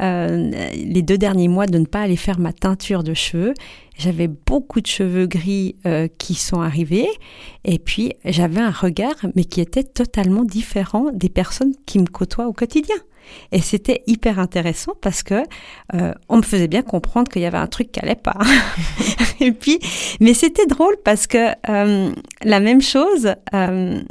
Euh, 0.00 0.50
les 0.74 1.02
deux 1.02 1.18
derniers 1.18 1.48
mois 1.48 1.66
de 1.66 1.78
ne 1.78 1.86
pas 1.86 2.02
aller 2.02 2.16
faire 2.16 2.38
ma 2.38 2.52
teinture 2.52 3.02
de 3.02 3.14
cheveux. 3.14 3.54
J'avais 3.96 4.28
beaucoup 4.28 4.80
de 4.80 4.86
cheveux 4.86 5.26
gris 5.26 5.76
euh, 5.86 6.06
qui 6.18 6.34
sont 6.34 6.60
arrivés 6.60 7.08
et 7.64 7.78
puis 7.78 8.12
j'avais 8.24 8.60
un 8.60 8.70
regard 8.70 9.16
mais 9.34 9.44
qui 9.44 9.60
était 9.60 9.82
totalement 9.82 10.44
différent 10.44 11.06
des 11.12 11.28
personnes 11.28 11.72
qui 11.84 11.98
me 11.98 12.06
côtoient 12.06 12.46
au 12.46 12.52
quotidien. 12.52 12.96
Et 13.52 13.60
c'était 13.60 14.02
hyper 14.06 14.38
intéressant 14.38 14.92
parce 15.00 15.22
que 15.22 15.42
euh, 15.94 16.12
on 16.28 16.38
me 16.38 16.42
faisait 16.42 16.68
bien 16.68 16.82
comprendre 16.82 17.30
qu'il 17.30 17.42
y 17.42 17.46
avait 17.46 17.58
un 17.58 17.66
truc 17.66 17.92
qui 17.92 18.00
allait 18.00 18.14
pas. 18.14 18.38
et 19.40 19.52
puis, 19.52 19.78
mais 20.20 20.34
c'était 20.34 20.66
drôle 20.66 20.96
parce 21.04 21.26
que 21.26 21.48
euh, 21.68 22.12
la 22.42 22.60
même 22.60 22.80
chose, 22.82 23.34
euh, 23.54 24.02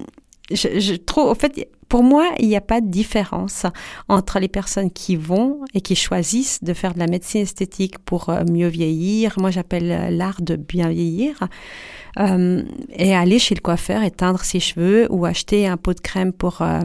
je, 0.52 0.80
je 0.80 0.94
trouve, 0.96 1.30
en 1.30 1.36
fait, 1.36 1.70
pour 1.90 2.04
moi, 2.04 2.30
il 2.40 2.48
n'y 2.48 2.56
a 2.56 2.62
pas 2.62 2.82
de 2.82 2.88
différence 2.88 3.66
entre 4.10 4.40
les 4.40 4.48
personnes 4.48 4.92
qui 4.92 5.16
vont 5.16 5.60
et 5.74 5.82
qui 5.82 5.96
choisissent 5.96 6.64
de 6.64 6.74
faire 6.74 6.94
de 6.94 7.00
la 7.00 7.08
médecine 7.08 7.42
esthétique 7.42 8.00
pour 8.00 8.30
euh, 8.30 8.44
mieux 8.50 8.68
vieillir. 8.68 9.36
Moi, 9.38 9.52
j'appelle 9.52 10.16
l'art 10.16 10.42
de 10.42 10.56
bien 10.56 10.90
vieillir. 10.90 11.48
Euh, 12.20 12.64
et 12.94 13.16
aller 13.16 13.38
chez 13.38 13.54
le 13.54 13.62
coiffeur 13.62 14.02
et 14.02 14.10
teindre 14.10 14.44
ses 14.44 14.60
cheveux 14.60 15.08
ou 15.12 15.26
acheter 15.26 15.68
un 15.68 15.78
pot 15.78 15.94
de 15.94 16.00
crème 16.00 16.34
pour 16.34 16.62
euh, 16.62 16.82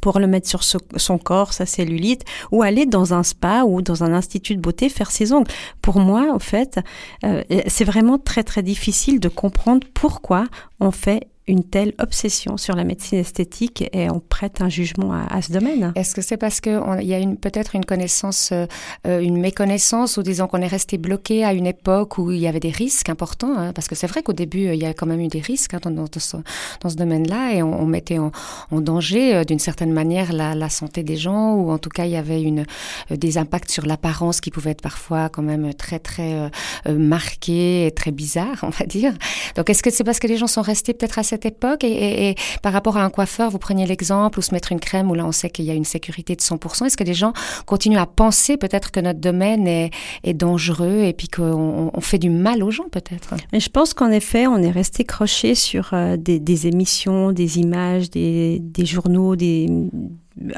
pour 0.00 0.18
le 0.18 0.26
mettre 0.26 0.48
sur 0.48 0.62
son 0.62 1.18
corps, 1.18 1.52
sa 1.52 1.66
cellulite, 1.66 2.24
ou 2.50 2.62
aller 2.62 2.86
dans 2.86 3.12
un 3.12 3.22
spa 3.22 3.64
ou 3.64 3.82
dans 3.82 4.04
un 4.04 4.14
institut 4.14 4.56
de 4.56 4.60
beauté 4.60 4.88
faire 4.88 5.10
ses 5.10 5.32
ongles. 5.32 5.50
Pour 5.82 5.98
moi, 5.98 6.32
en 6.32 6.38
fait, 6.38 6.80
euh, 7.24 7.42
c'est 7.66 7.84
vraiment 7.84 8.18
très 8.18 8.42
très 8.42 8.62
difficile 8.62 9.20
de 9.20 9.28
comprendre 9.28 9.86
pourquoi 9.92 10.46
on 10.80 10.90
fait 10.90 11.28
une 11.48 11.64
telle 11.64 11.92
obsession 11.98 12.56
sur 12.56 12.76
la 12.76 12.84
médecine 12.84 13.18
esthétique 13.18 13.84
et 13.92 14.08
on 14.10 14.20
prête 14.20 14.60
un 14.60 14.68
jugement 14.68 15.12
à, 15.12 15.42
ce 15.42 15.52
domaine? 15.52 15.92
Est-ce 15.96 16.14
que 16.14 16.22
c'est 16.22 16.36
parce 16.36 16.60
qu'il 16.60 16.72
y 17.00 17.14
a 17.14 17.26
peut-être 17.40 17.74
une 17.74 17.84
connaissance, 17.84 18.52
euh, 18.52 19.20
une 19.20 19.38
méconnaissance, 19.38 20.16
ou 20.16 20.22
disons 20.22 20.46
qu'on 20.46 20.62
est 20.62 20.66
resté 20.66 20.98
bloqué 20.98 21.44
à 21.44 21.52
une 21.52 21.66
époque 21.66 22.18
où 22.18 22.30
il 22.30 22.38
y 22.38 22.46
avait 22.46 22.60
des 22.60 22.70
risques 22.70 23.08
importants 23.08 23.56
hein, 23.56 23.72
Parce 23.72 23.88
que 23.88 23.94
c'est 23.94 24.06
vrai 24.06 24.22
qu'au 24.22 24.32
début, 24.32 24.72
il 24.72 24.80
y 24.80 24.86
a 24.86 24.94
quand 24.94 25.06
même 25.06 25.20
eu 25.20 25.28
des 25.28 25.40
risques 25.40 25.74
hein, 25.74 25.80
dans, 25.84 26.06
ce, 26.16 26.96
domaine-là 26.96 27.54
et 27.54 27.62
on, 27.62 27.86
mettait 27.86 28.18
en, 28.18 28.30
danger 28.70 29.34
euh, 29.34 29.44
d'une 29.44 29.58
certaine 29.58 29.92
manière 29.92 30.32
la, 30.32 30.68
santé 30.68 31.02
des 31.02 31.16
gens, 31.16 31.54
ou 31.54 31.70
en 31.70 31.78
tout 31.78 31.90
cas, 31.90 32.04
il 32.04 32.12
y 32.12 32.16
avait 32.16 32.42
euh, 32.44 33.16
des 33.16 33.38
impacts 33.38 33.70
sur 33.70 33.86
l'apparence 33.86 34.40
qui 34.40 34.50
pouvaient 34.50 34.70
être 34.70 34.82
parfois 34.82 35.28
quand 35.28 35.42
même 35.42 35.74
très, 35.74 35.98
très 35.98 36.50
euh, 36.86 36.98
marqués 36.98 37.86
et 37.86 37.90
très 37.90 38.10
bizarres, 38.10 38.58
on 38.62 38.70
va 38.70 38.86
dire. 38.86 39.12
Donc, 39.56 39.70
est-ce 39.70 39.82
que 39.82 39.90
c'est 39.90 40.04
parce 40.04 40.18
que 40.18 40.26
les 40.26 40.36
gens 40.36 40.46
sont 40.46 40.62
restés 40.62 40.94
peut-être 40.94 41.18
à 41.18 41.22
cette 41.32 41.46
époque 41.46 41.82
et, 41.82 42.34
par 42.62 42.74
rapport 42.74 42.98
à 42.98 43.04
un 43.04 43.08
coiffeur, 43.08 43.50
vous 43.50 43.58
preniez 43.58 43.86
l'exemple 43.86 44.38
ou 44.38 44.42
se 44.42 44.52
mettre 44.52 44.70
une 44.70 44.80
crème 44.80 45.10
où 45.10 45.14
là 45.14 45.24
on 45.24 45.32
sait 45.32 45.48
qu'il 45.48 45.64
y 45.64 45.70
a 45.70 45.74
une 45.74 45.86
sécurité 45.86 46.36
de 46.36 46.42
100%. 46.42 46.84
Est-ce 46.84 46.96
que 46.98 47.04
les 47.04 47.14
gens 47.14 47.32
continuent 47.64 47.98
à 47.98 48.04
penser 48.06 48.58
peut-être 48.58 48.90
que 48.90 49.00
notre 49.00 49.18
domaine 49.18 49.66
est, 49.66 49.90
dangereux 50.34 51.04
et 51.04 51.14
puis 51.14 51.28
qu'on 51.28 51.90
on 51.92 52.00
fait 52.00 52.18
du 52.18 52.28
mal 52.28 52.62
aux 52.62 52.70
gens 52.70 52.88
peut-être? 52.90 53.34
Mais 53.52 53.60
je 53.60 53.70
pense 53.70 53.94
qu'en 53.94 54.10
effet, 54.10 54.46
on 54.46 54.58
est 54.58 54.70
resté 54.70 55.04
croché 55.04 55.54
sur 55.54 55.94
euh, 55.94 56.16
des, 56.18 56.66
émissions, 56.66 57.32
des 57.32 57.58
images, 57.58 58.10
des, 58.10 58.58
des 58.60 58.84
journaux, 58.84 59.34
des 59.34 59.68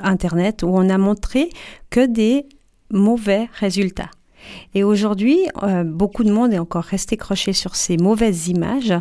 Internet 0.03 0.63
où 0.65 0.69
on 0.69 0.89
a 0.89 0.99
montré 0.99 1.51
que 1.91 2.05
des 2.05 2.47
mauvais 2.91 3.49
résultats. 3.61 4.11
Et 4.75 4.85
aujourd'hui, 4.85 5.39
euh, 5.63 5.85
beaucoup 5.85 6.25
de 6.25 6.33
monde 6.33 6.53
est 6.53 6.59
encore 6.59 6.85
resté 6.85 7.17
croché 7.17 7.53
sur 7.53 7.77
ces 7.77 7.97
mauvaises 7.97 8.49
images 8.49 8.95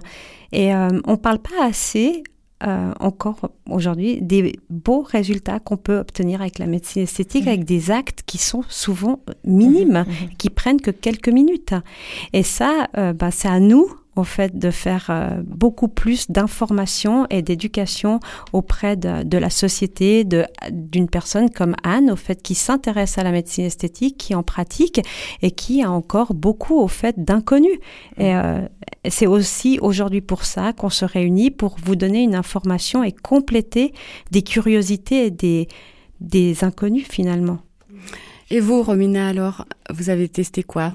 et 0.52 0.74
euh, 0.74 0.90
on 1.06 1.12
ne 1.12 1.18
parle 1.18 1.40
pas 1.40 1.66
assez 1.66 2.24
euh, 2.66 2.94
encore 3.00 3.50
aujourd'hui 3.70 4.22
des 4.22 4.54
beaux 4.70 5.02
résultats 5.02 5.60
qu'on 5.60 5.78
peut 5.78 5.98
obtenir 5.98 6.42
avec 6.42 6.60
la 6.60 6.68
médecine 6.68 7.04
esthétique, 7.04 7.46
mmh. 7.46 7.50
avec 7.50 7.66
des 7.66 7.92
actes 7.92 8.24
qui 8.26 8.38
sont 8.38 8.64
souvent 8.70 9.20
minimes, 9.44 10.06
mmh. 10.08 10.36
qui 10.38 10.50
prennent 10.50 10.80
que 10.80 10.92
quelques 10.92 11.30
minutes. 11.30 11.74
Et 12.32 12.44
ça, 12.44 12.88
bah, 12.94 13.32
c'est 13.32 13.50
à 13.50 13.60
nous 13.60 13.88
au 14.16 14.24
fait 14.24 14.58
de 14.58 14.72
faire 14.72 15.08
euh, 15.10 15.42
beaucoup 15.46 15.88
plus 15.88 16.30
d'information 16.30 17.26
et 17.30 17.42
d'éducation 17.42 18.20
auprès 18.52 18.96
de, 18.96 19.24
de, 19.24 19.38
la 19.38 19.50
société, 19.50 20.26
d'une 20.72 21.10
personne 21.10 21.50
comme 21.50 21.76
Anne, 21.84 22.12
au 22.12 22.16
fait 22.16 22.42
qui 22.42 22.56
s'intéresse 22.56 23.18
à 23.18 23.24
la 23.24 23.32
médecine 23.32 23.66
esthétique, 23.66 24.18
qui 24.18 24.36
en 24.36 24.44
pratique 24.44 25.02
et 25.42 25.52
qui 25.52 25.84
a 25.84 25.92
encore 25.92 26.34
beaucoup 26.34 26.80
au 26.80 26.88
fait 26.88 27.24
d'inconnus. 27.24 27.80
Et 28.18 28.36
euh, 28.36 28.62
c'est 29.10 29.28
aussi 29.28 29.80
aujourd'hui 29.82 30.22
pour 30.22 30.44
ça 30.46 30.74
qu'on 30.74 30.90
se 30.90 31.06
réunit 31.06 31.52
pour 31.52 31.78
vous 31.84 31.96
donner 31.96 32.24
une 32.24 32.36
information 32.36 33.04
et 33.04 33.12
compléter 33.12 33.94
des 34.32 34.44
curiosités 34.44 35.26
et 35.26 35.32
des, 35.32 35.68
des 36.22 36.64
inconnus 36.64 37.08
finalement. 37.10 37.60
Et 38.50 38.60
vous, 38.60 38.84
Romina, 38.84 39.28
alors, 39.28 39.66
vous 39.90 40.10
avez 40.10 40.30
testé 40.30 40.64
quoi? 40.64 40.94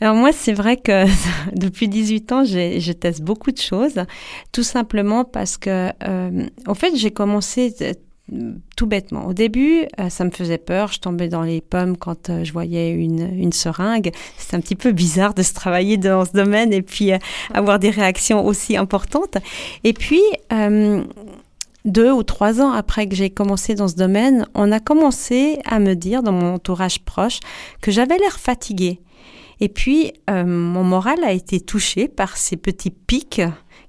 Alors 0.00 0.14
moi, 0.14 0.32
c'est 0.32 0.52
vrai 0.52 0.76
que 0.76 1.06
depuis 1.54 1.88
18 1.88 2.32
ans, 2.32 2.44
je 2.44 2.92
teste 2.92 3.22
beaucoup 3.22 3.52
de 3.52 3.58
choses, 3.58 4.00
tout 4.52 4.62
simplement 4.62 5.24
parce 5.24 5.56
que, 5.56 5.90
euh, 6.06 6.46
en 6.66 6.74
fait, 6.74 6.96
j'ai 6.96 7.10
commencé 7.10 7.74
tout 8.76 8.86
bêtement. 8.86 9.26
Au 9.26 9.32
début, 9.32 9.84
euh, 10.00 10.08
ça 10.08 10.24
me 10.24 10.30
faisait 10.30 10.58
peur. 10.58 10.92
Je 10.92 11.00
tombais 11.00 11.28
dans 11.28 11.42
les 11.42 11.60
pommes 11.60 11.96
quand 11.96 12.30
euh, 12.30 12.44
je 12.44 12.52
voyais 12.52 12.90
une, 12.90 13.36
une 13.38 13.52
seringue. 13.52 14.12
C'est 14.38 14.56
un 14.56 14.60
petit 14.60 14.76
peu 14.76 14.92
bizarre 14.92 15.34
de 15.34 15.42
se 15.42 15.52
travailler 15.52 15.96
dans 15.96 16.24
ce 16.24 16.32
domaine 16.32 16.72
et 16.72 16.82
puis 16.82 17.12
euh, 17.12 17.18
avoir 17.52 17.78
des 17.78 17.90
réactions 17.90 18.44
aussi 18.46 18.76
importantes. 18.76 19.38
Et 19.84 19.92
puis, 19.92 20.22
euh, 20.52 21.02
deux 21.84 22.12
ou 22.12 22.22
trois 22.22 22.60
ans 22.60 22.70
après 22.72 23.08
que 23.08 23.14
j'ai 23.14 23.30
commencé 23.30 23.74
dans 23.74 23.88
ce 23.88 23.96
domaine, 23.96 24.46
on 24.54 24.70
a 24.70 24.80
commencé 24.80 25.58
à 25.64 25.78
me 25.78 25.94
dire 25.94 26.22
dans 26.22 26.32
mon 26.32 26.54
entourage 26.54 27.00
proche 27.00 27.40
que 27.80 27.90
j'avais 27.90 28.18
l'air 28.18 28.38
fatiguée. 28.38 29.00
Et 29.62 29.68
puis, 29.68 30.12
euh, 30.28 30.44
mon 30.44 30.82
moral 30.82 31.22
a 31.22 31.30
été 31.30 31.60
touché 31.60 32.08
par 32.08 32.36
ces 32.36 32.56
petits 32.56 32.90
pics 32.90 33.40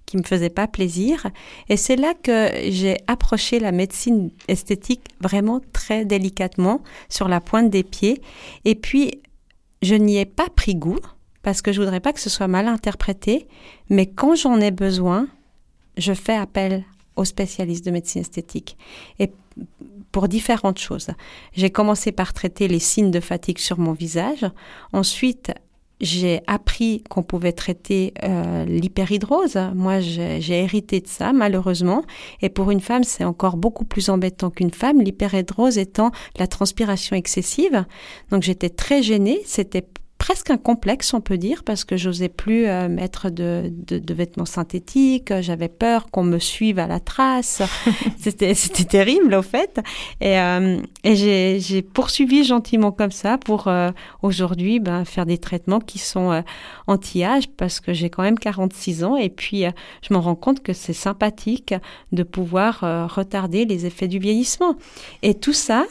qui 0.05 0.17
me 0.17 0.21
faisaient 0.21 0.51
pas 0.51 0.67
plaisir. 0.67 1.25
Et 1.67 1.77
c'est 1.77 1.95
là 1.95 2.13
que 2.13 2.51
j'ai 2.69 2.97
approché 3.07 3.59
la 3.59 3.71
médecine 3.71 4.29
esthétique 4.47 5.01
vraiment 5.19 5.61
très 5.73 6.05
délicatement, 6.05 6.83
sur 7.09 7.27
la 7.27 7.41
pointe 7.41 7.71
des 7.71 7.81
pieds. 7.81 8.21
Et 8.65 8.75
puis, 8.75 9.19
je 9.81 9.95
n'y 9.95 10.19
ai 10.19 10.25
pas 10.25 10.47
pris 10.55 10.75
goût, 10.75 10.99
parce 11.41 11.63
que 11.63 11.71
je 11.71 11.81
voudrais 11.81 12.01
pas 12.01 12.13
que 12.13 12.19
ce 12.19 12.29
soit 12.29 12.47
mal 12.47 12.67
interprété. 12.67 13.47
Mais 13.89 14.05
quand 14.05 14.35
j'en 14.35 14.61
ai 14.61 14.69
besoin, 14.69 15.27
je 15.97 16.13
fais 16.13 16.35
appel 16.35 16.85
aux 17.15 17.25
spécialistes 17.25 17.83
de 17.83 17.89
médecine 17.89 18.21
esthétique. 18.21 18.77
Et 19.17 19.31
pour 20.13 20.27
différentes 20.27 20.79
choses. 20.79 21.09
J'ai 21.53 21.71
commencé 21.71 22.13
par 22.13 22.31
traiter 22.31 22.69
les 22.69 22.79
signes 22.79 23.11
de 23.11 23.19
fatigue 23.19 23.57
sur 23.57 23.79
mon 23.79 23.91
visage. 23.91 24.45
Ensuite, 24.93 25.51
j'ai 26.03 26.41
appris 26.47 27.01
qu'on 27.09 27.23
pouvait 27.23 27.53
traiter 27.53 28.13
euh, 28.23 28.65
l'hyperhidrose. 28.65 29.57
Moi, 29.73 30.01
j'ai 30.01 30.59
hérité 30.61 30.99
de 30.99 31.07
ça, 31.07 31.33
malheureusement. 31.33 32.03
Et 32.41 32.49
pour 32.49 32.71
une 32.71 32.81
femme, 32.81 33.03
c'est 33.03 33.23
encore 33.23 33.57
beaucoup 33.57 33.85
plus 33.85 34.09
embêtant 34.09 34.49
qu'une 34.49 34.71
femme, 34.71 35.01
l'hyperhidrose 35.01 35.77
étant 35.77 36.11
la 36.37 36.47
transpiration 36.47 37.15
excessive. 37.15 37.85
Donc, 38.31 38.43
j'étais 38.43 38.69
très 38.69 39.01
gênée. 39.01 39.41
C'était 39.45 39.85
presque 40.23 40.51
un 40.51 40.57
complexe, 40.57 41.13
on 41.13 41.19
peut 41.19 41.37
dire, 41.37 41.65
parce 41.65 41.83
que 41.83 41.97
j'osais 41.97 42.29
plus 42.29 42.65
euh, 42.65 42.87
mettre 42.87 43.29
de, 43.29 43.69
de, 43.69 43.99
de, 43.99 44.13
vêtements 44.13 44.45
synthétiques. 44.45 45.33
J'avais 45.41 45.67
peur 45.67 46.09
qu'on 46.11 46.23
me 46.23 46.39
suive 46.39 46.79
à 46.79 46.87
la 46.87 47.01
trace. 47.01 47.61
c'était, 48.17 48.53
c'était 48.53 48.85
terrible, 48.85 49.33
au 49.35 49.41
fait. 49.41 49.81
Et, 50.21 50.39
euh, 50.39 50.79
et 51.03 51.17
j'ai, 51.17 51.59
j'ai 51.59 51.81
poursuivi 51.81 52.45
gentiment 52.45 52.93
comme 52.93 53.11
ça 53.11 53.37
pour 53.37 53.67
euh, 53.67 53.91
aujourd'hui 54.21 54.79
ben, 54.79 55.03
faire 55.03 55.25
des 55.25 55.37
traitements 55.37 55.81
qui 55.81 55.99
sont 55.99 56.41
anti-âge, 56.87 57.49
parce 57.57 57.81
que 57.81 57.91
j'ai 57.91 58.09
quand 58.09 58.23
même 58.23 58.39
46 58.39 59.03
ans. 59.03 59.17
Et 59.17 59.29
puis, 59.29 59.65
je 60.01 60.13
me 60.13 60.19
rends 60.19 60.35
compte 60.35 60.63
que 60.63 60.71
c'est 60.71 60.93
sympathique 60.93 61.73
de 62.13 62.23
pouvoir 62.23 62.79
retarder 63.13 63.65
les 63.65 63.85
effets 63.85 64.07
du 64.07 64.19
vieillissement. 64.19 64.77
Et 65.21 65.33
tout 65.33 65.51
ça, 65.51 65.85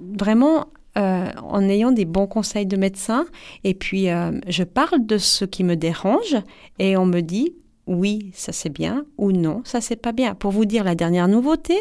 vraiment 0.00 0.66
euh, 0.98 1.30
en 1.42 1.68
ayant 1.68 1.92
des 1.92 2.04
bons 2.04 2.26
conseils 2.26 2.66
de 2.66 2.76
médecin. 2.76 3.26
Et 3.64 3.74
puis, 3.74 4.10
euh, 4.10 4.32
je 4.48 4.64
parle 4.64 5.06
de 5.06 5.18
ce 5.18 5.44
qui 5.44 5.62
me 5.64 5.76
dérange 5.76 6.36
et 6.78 6.96
on 6.96 7.06
me 7.06 7.20
dit, 7.20 7.54
oui, 7.88 8.30
ça 8.34 8.52
c'est 8.52 8.68
bien, 8.68 9.06
ou 9.16 9.32
non, 9.32 9.62
ça 9.64 9.80
c'est 9.80 9.96
pas 9.96 10.12
bien. 10.12 10.34
Pour 10.34 10.52
vous 10.52 10.66
dire 10.66 10.84
la 10.84 10.94
dernière 10.94 11.26
nouveauté, 11.26 11.74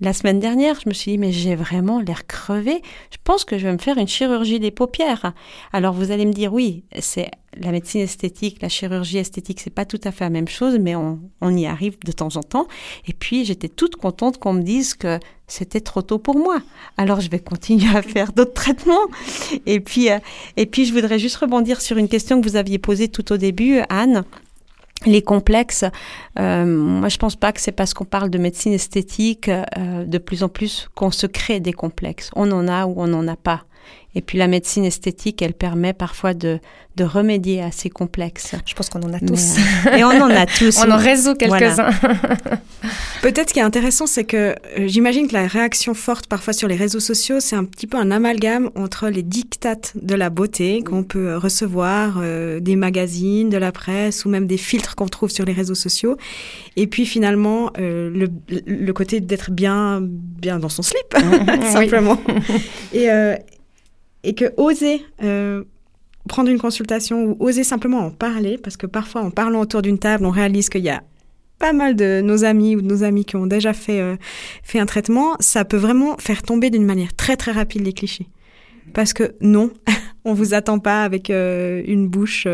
la 0.00 0.12
semaine 0.12 0.38
dernière, 0.38 0.78
je 0.78 0.88
me 0.88 0.94
suis 0.94 1.12
dit, 1.12 1.18
mais 1.18 1.32
j'ai 1.32 1.56
vraiment 1.56 2.00
l'air 2.00 2.26
crevé. 2.26 2.82
Je 3.10 3.16
pense 3.24 3.44
que 3.44 3.56
je 3.56 3.66
vais 3.66 3.72
me 3.72 3.78
faire 3.78 3.96
une 3.96 4.06
chirurgie 4.06 4.60
des 4.60 4.70
paupières. 4.70 5.32
Alors 5.72 5.94
vous 5.94 6.10
allez 6.10 6.26
me 6.26 6.32
dire, 6.32 6.52
oui, 6.52 6.84
c'est 7.00 7.30
la 7.56 7.72
médecine 7.72 8.02
esthétique, 8.02 8.60
la 8.60 8.68
chirurgie 8.68 9.18
esthétique, 9.18 9.60
c'est 9.60 9.70
pas 9.70 9.86
tout 9.86 10.00
à 10.04 10.12
fait 10.12 10.24
la 10.24 10.30
même 10.30 10.48
chose, 10.48 10.78
mais 10.78 10.96
on, 10.96 11.20
on 11.40 11.56
y 11.56 11.66
arrive 11.66 11.96
de 12.04 12.12
temps 12.12 12.36
en 12.36 12.42
temps. 12.42 12.66
Et 13.08 13.14
puis 13.14 13.46
j'étais 13.46 13.68
toute 13.68 13.96
contente 13.96 14.38
qu'on 14.38 14.52
me 14.52 14.62
dise 14.62 14.92
que 14.92 15.18
c'était 15.46 15.80
trop 15.80 16.02
tôt 16.02 16.18
pour 16.18 16.36
moi. 16.36 16.58
Alors 16.98 17.20
je 17.20 17.30
vais 17.30 17.38
continuer 17.38 17.96
à 17.96 18.02
faire 18.02 18.32
d'autres 18.32 18.52
traitements. 18.52 19.06
Et 19.64 19.80
puis, 19.80 20.10
euh, 20.10 20.18
et 20.58 20.66
puis 20.66 20.84
je 20.84 20.92
voudrais 20.92 21.18
juste 21.18 21.36
rebondir 21.36 21.80
sur 21.80 21.96
une 21.96 22.08
question 22.08 22.40
que 22.40 22.48
vous 22.48 22.56
aviez 22.56 22.78
posée 22.78 23.08
tout 23.08 23.32
au 23.32 23.38
début, 23.38 23.80
Anne 23.88 24.24
les 25.06 25.22
complexes, 25.22 25.84
euh, 26.38 26.64
moi 26.64 27.08
je 27.08 27.18
pense 27.18 27.36
pas 27.36 27.52
que 27.52 27.60
c'est 27.60 27.72
parce 27.72 27.94
qu'on 27.94 28.04
parle 28.04 28.30
de 28.30 28.38
médecine 28.38 28.72
esthétique 28.72 29.48
euh, 29.48 30.04
de 30.04 30.18
plus 30.18 30.42
en 30.42 30.48
plus 30.48 30.88
qu'on 30.94 31.10
se 31.10 31.26
crée 31.26 31.60
des 31.60 31.72
complexes. 31.72 32.30
On 32.36 32.50
en 32.52 32.68
a 32.68 32.86
ou 32.86 32.94
on 32.96 33.06
n'en 33.06 33.26
a 33.28 33.36
pas. 33.36 33.64
Et 34.16 34.20
puis 34.20 34.38
la 34.38 34.46
médecine 34.46 34.84
esthétique, 34.84 35.42
elle 35.42 35.54
permet 35.54 35.92
parfois 35.92 36.34
de, 36.34 36.60
de 36.96 37.02
remédier 37.02 37.60
à 37.60 37.72
ces 37.72 37.90
complexes. 37.90 38.54
Je 38.64 38.74
pense 38.74 38.88
qu'on 38.88 39.02
en 39.02 39.12
a 39.12 39.18
tous. 39.18 39.56
Euh, 39.86 39.96
et 39.96 40.04
on 40.04 40.10
en 40.10 40.30
a 40.30 40.46
tous. 40.46 40.78
on 40.86 40.90
en 40.90 40.96
résout 40.96 41.34
quelques-uns. 41.34 41.90
Peut-être 43.22 43.48
ce 43.48 43.54
qui 43.54 43.58
est 43.58 43.62
intéressant, 43.62 44.06
c'est 44.06 44.24
que 44.24 44.36
euh, 44.36 44.54
j'imagine 44.86 45.26
que 45.26 45.32
la 45.32 45.48
réaction 45.48 45.94
forte 45.94 46.28
parfois 46.28 46.52
sur 46.52 46.68
les 46.68 46.76
réseaux 46.76 47.00
sociaux, 47.00 47.40
c'est 47.40 47.56
un 47.56 47.64
petit 47.64 47.88
peu 47.88 47.96
un 47.96 48.12
amalgame 48.12 48.70
entre 48.76 49.08
les 49.08 49.22
dictates 49.24 49.92
de 50.00 50.14
la 50.14 50.30
beauté 50.30 50.82
qu'on 50.84 51.02
peut 51.02 51.36
recevoir 51.36 52.20
euh, 52.22 52.60
des 52.60 52.76
magazines, 52.76 53.50
de 53.50 53.58
la 53.58 53.72
presse 53.72 54.24
ou 54.24 54.28
même 54.28 54.46
des 54.46 54.58
filtres 54.58 54.94
qu'on 54.94 55.08
trouve 55.08 55.30
sur 55.30 55.44
les 55.44 55.52
réseaux 55.52 55.74
sociaux. 55.74 56.16
Et 56.76 56.86
puis 56.86 57.06
finalement, 57.06 57.72
le, 57.76 58.28
le, 58.48 58.92
côté 58.92 59.20
d'être 59.20 59.50
bien, 59.50 60.00
bien 60.02 60.58
dans 60.58 60.68
son 60.68 60.82
slip, 60.82 61.16
simplement. 61.72 62.20
et, 62.92 63.08
et 64.24 64.34
que 64.34 64.46
oser 64.56 65.04
euh, 65.22 65.62
prendre 66.28 66.50
une 66.50 66.58
consultation 66.58 67.24
ou 67.24 67.36
oser 67.38 67.62
simplement 67.62 67.98
en 67.98 68.10
parler, 68.10 68.58
parce 68.58 68.76
que 68.76 68.86
parfois 68.86 69.22
en 69.22 69.30
parlant 69.30 69.60
autour 69.60 69.82
d'une 69.82 69.98
table, 69.98 70.24
on 70.24 70.30
réalise 70.30 70.68
qu'il 70.68 70.82
y 70.82 70.90
a 70.90 71.02
pas 71.58 71.72
mal 71.72 71.94
de 71.94 72.20
nos 72.22 72.44
amis 72.44 72.74
ou 72.74 72.82
de 72.82 72.86
nos 72.86 73.04
amis 73.04 73.24
qui 73.24 73.36
ont 73.36 73.46
déjà 73.46 73.72
fait, 73.72 74.00
euh, 74.00 74.16
fait 74.62 74.80
un 74.80 74.86
traitement, 74.86 75.36
ça 75.38 75.64
peut 75.64 75.76
vraiment 75.76 76.16
faire 76.18 76.42
tomber 76.42 76.70
d'une 76.70 76.84
manière 76.84 77.14
très 77.14 77.36
très 77.36 77.52
rapide 77.52 77.84
les 77.84 77.92
clichés. 77.92 78.28
Parce 78.92 79.12
que 79.12 79.34
non, 79.40 79.70
on 80.24 80.34
vous 80.34 80.52
attend 80.52 80.78
pas 80.78 81.04
avec 81.04 81.30
euh, 81.30 81.82
une 81.86 82.08
bouche 82.08 82.46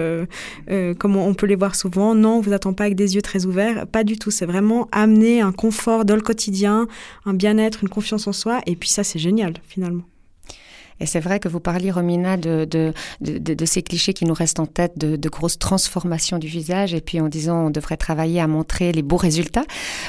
comme 0.99 1.17
on 1.17 1.35
peut 1.35 1.47
les 1.47 1.57
voir 1.57 1.75
souvent. 1.75 2.15
Non, 2.15 2.37
on 2.37 2.41
vous 2.41 2.53
attend 2.53 2.73
pas 2.73 2.85
avec 2.85 2.97
des 2.97 3.15
yeux 3.15 3.23
très 3.23 3.47
ouverts. 3.47 3.87
Pas 3.87 4.05
du 4.05 4.17
tout. 4.17 4.31
C'est 4.31 4.47
vraiment 4.47 4.89
amener 4.93 5.41
un 5.41 5.53
confort 5.53 6.05
dans 6.05 6.15
le 6.15 6.21
quotidien, 6.21 6.87
un 7.25 7.35
bien-être, 7.35 7.83
une 7.83 7.89
confiance 7.89 8.27
en 8.27 8.33
soi. 8.33 8.61
Et 8.67 8.77
puis 8.77 8.89
ça, 8.89 9.03
c'est 9.03 9.19
génial 9.19 9.55
finalement. 9.67 10.05
Et 11.01 11.07
c'est 11.07 11.21
vrai 11.21 11.41
que 11.41 11.49
vous 11.49 11.61
parliez, 11.61 11.91
Romina, 11.91 12.37
de, 12.37 12.65
de, 12.65 12.93
de, 13.21 13.39
de, 13.39 13.65
ces 13.65 13.83
clichés 13.83 14.13
qui 14.13 14.27
nous 14.27 14.35
restent 14.35 14.61
en 14.61 14.67
tête, 14.67 14.99
de, 14.99 15.17
de 15.17 15.29
grosses 15.29 15.59
transformations 15.59 16.39
du 16.39 16.47
visage, 16.47 16.95
et 16.95 17.01
puis 17.01 17.21
en 17.21 17.29
disant 17.29 17.67
on 17.67 17.71
devrait 17.71 17.97
travailler 17.97 18.41
à 18.41 18.47
montrer 18.47 18.93
les 18.93 19.03
beaux 19.03 19.17
résultats. 19.17 19.65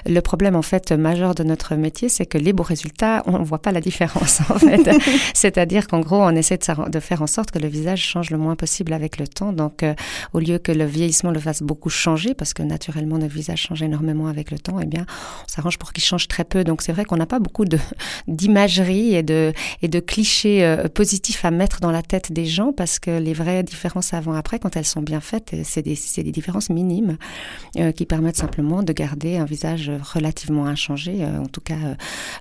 Le 0.05 0.19
problème, 0.19 0.55
en 0.55 0.61
fait, 0.61 0.91
majeur 0.91 1.33
de 1.33 1.43
notre 1.43 1.75
métier, 1.75 2.09
c'est 2.09 2.25
que 2.25 2.37
les 2.37 2.53
beaux 2.53 2.63
résultats, 2.63 3.23
on 3.25 3.39
ne 3.39 3.43
voit 3.43 3.61
pas 3.61 3.71
la 3.71 3.81
différence, 3.81 4.41
en 4.49 4.59
fait. 4.59 4.89
C'est-à-dire 5.33 5.87
qu'en 5.87 6.01
gros, 6.01 6.21
on 6.21 6.35
essaie 6.35 6.57
de, 6.57 6.89
de, 6.89 6.99
faire 6.99 7.21
en 7.21 7.27
sorte 7.27 7.51
que 7.51 7.59
le 7.59 7.67
visage 7.67 8.01
change 8.01 8.29
le 8.29 8.37
moins 8.37 8.55
possible 8.55 8.93
avec 8.93 9.17
le 9.17 9.27
temps. 9.27 9.53
Donc, 9.53 9.83
euh, 9.83 9.93
au 10.33 10.39
lieu 10.39 10.57
que 10.57 10.71
le 10.71 10.85
vieillissement 10.85 11.31
le 11.31 11.39
fasse 11.39 11.63
beaucoup 11.63 11.89
changer, 11.89 12.33
parce 12.33 12.53
que 12.53 12.63
naturellement, 12.63 13.17
notre 13.17 13.33
visage 13.33 13.61
change 13.61 13.81
énormément 13.81 14.27
avec 14.27 14.51
le 14.51 14.59
temps, 14.59 14.79
eh 14.81 14.85
bien, 14.85 15.05
on 15.45 15.47
s'arrange 15.47 15.77
pour 15.77 15.93
qu'il 15.93 16.03
change 16.03 16.27
très 16.27 16.43
peu. 16.43 16.63
Donc, 16.63 16.81
c'est 16.81 16.91
vrai 16.91 17.05
qu'on 17.05 17.17
n'a 17.17 17.25
pas 17.25 17.39
beaucoup 17.39 17.65
d'imagerie 18.27 19.15
et 19.15 19.23
de, 19.23 19.53
et 19.81 19.87
de 19.87 19.99
clichés 19.99 20.65
euh, 20.65 20.80
positif 20.89 21.45
à 21.45 21.51
mettre 21.51 21.79
dans 21.79 21.91
la 21.91 22.01
tête 22.01 22.31
des 22.31 22.45
gens 22.45 22.73
parce 22.73 22.99
que 22.99 23.11
les 23.11 23.33
vraies 23.33 23.63
différences 23.63 24.13
avant-après, 24.13 24.59
quand 24.59 24.75
elles 24.75 24.85
sont 24.85 25.01
bien 25.01 25.21
faites, 25.21 25.55
c'est 25.63 25.81
des, 25.81 25.97
des, 26.17 26.31
différences 26.31 26.69
minimes 26.69 27.17
euh, 27.77 27.91
qui 27.91 28.05
permettent 28.05 28.37
simplement 28.37 28.83
de 28.83 28.93
garder 28.93 29.37
un 29.37 29.45
visage 29.45 29.91
relativement 30.13 30.65
inchangé, 30.65 31.17
euh, 31.19 31.39
en 31.39 31.45
tout 31.45 31.61
cas 31.61 31.75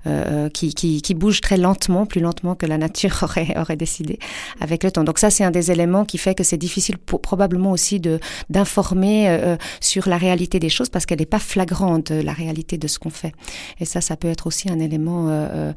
euh, 0.06 0.48
qui, 0.48 0.74
qui, 0.74 1.02
qui, 1.02 1.14
bouge 1.14 1.40
très 1.40 1.56
lentement, 1.56 2.06
plus 2.06 2.20
lentement 2.20 2.54
que 2.54 2.66
la 2.66 2.78
nature 2.78 3.18
aurait, 3.22 3.56
aurait 3.58 3.76
décidé 3.76 4.18
avec 4.60 4.84
le 4.84 4.90
temps. 4.90 5.04
Donc 5.04 5.18
ça, 5.18 5.30
c'est 5.30 5.44
un 5.44 5.50
des 5.50 5.70
éléments 5.70 6.04
qui 6.04 6.18
fait 6.18 6.34
que 6.34 6.44
c'est 6.44 6.58
difficile 6.58 6.98
probablement 6.98 7.72
aussi 7.72 8.00
de 8.00 8.20
d'informer 8.48 9.56
sur 9.80 10.08
la 10.08 10.16
réalité 10.16 10.58
des 10.58 10.68
choses 10.68 10.88
parce 10.88 11.06
qu'elle 11.06 11.18
n'est 11.18 11.26
pas 11.26 11.38
flagrante, 11.38 12.10
la 12.10 12.32
réalité 12.32 12.78
de 12.78 12.88
ce 12.88 12.98
qu'on 12.98 13.10
fait. 13.10 13.32
Et 13.78 13.84
ça, 13.84 14.00
ça 14.00 14.16
peut 14.16 14.28
être 14.28 14.46
aussi 14.46 14.70
un 14.70 14.78
élément 14.78 15.72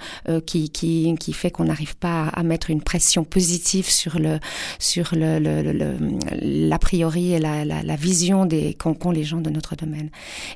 qui, 0.45 0.69
qui, 0.69 1.15
qui 1.19 1.34
fait 1.34 1.52
qu'on 1.52 1.65
n'arrive 1.65 1.95
pas 1.95 2.28
à 2.28 2.43
mettre 2.43 2.53
mettre 2.54 2.70
une 2.70 2.82
pression 2.82 3.24
positive 3.24 3.89
sur 3.89 4.20
le 4.20 4.39
sur 4.80 5.08
le, 5.13 5.39
l'a 6.70 6.80
priori 6.80 7.34
et 7.34 7.39
la, 7.39 7.66
la, 7.66 7.96
vision 7.96 8.46
des 8.46 8.76
qu'ont 8.76 9.12
les 9.20 9.24
gens 9.24 9.42
de 9.48 9.50
notre 9.50 9.76
domaine. 9.76 10.10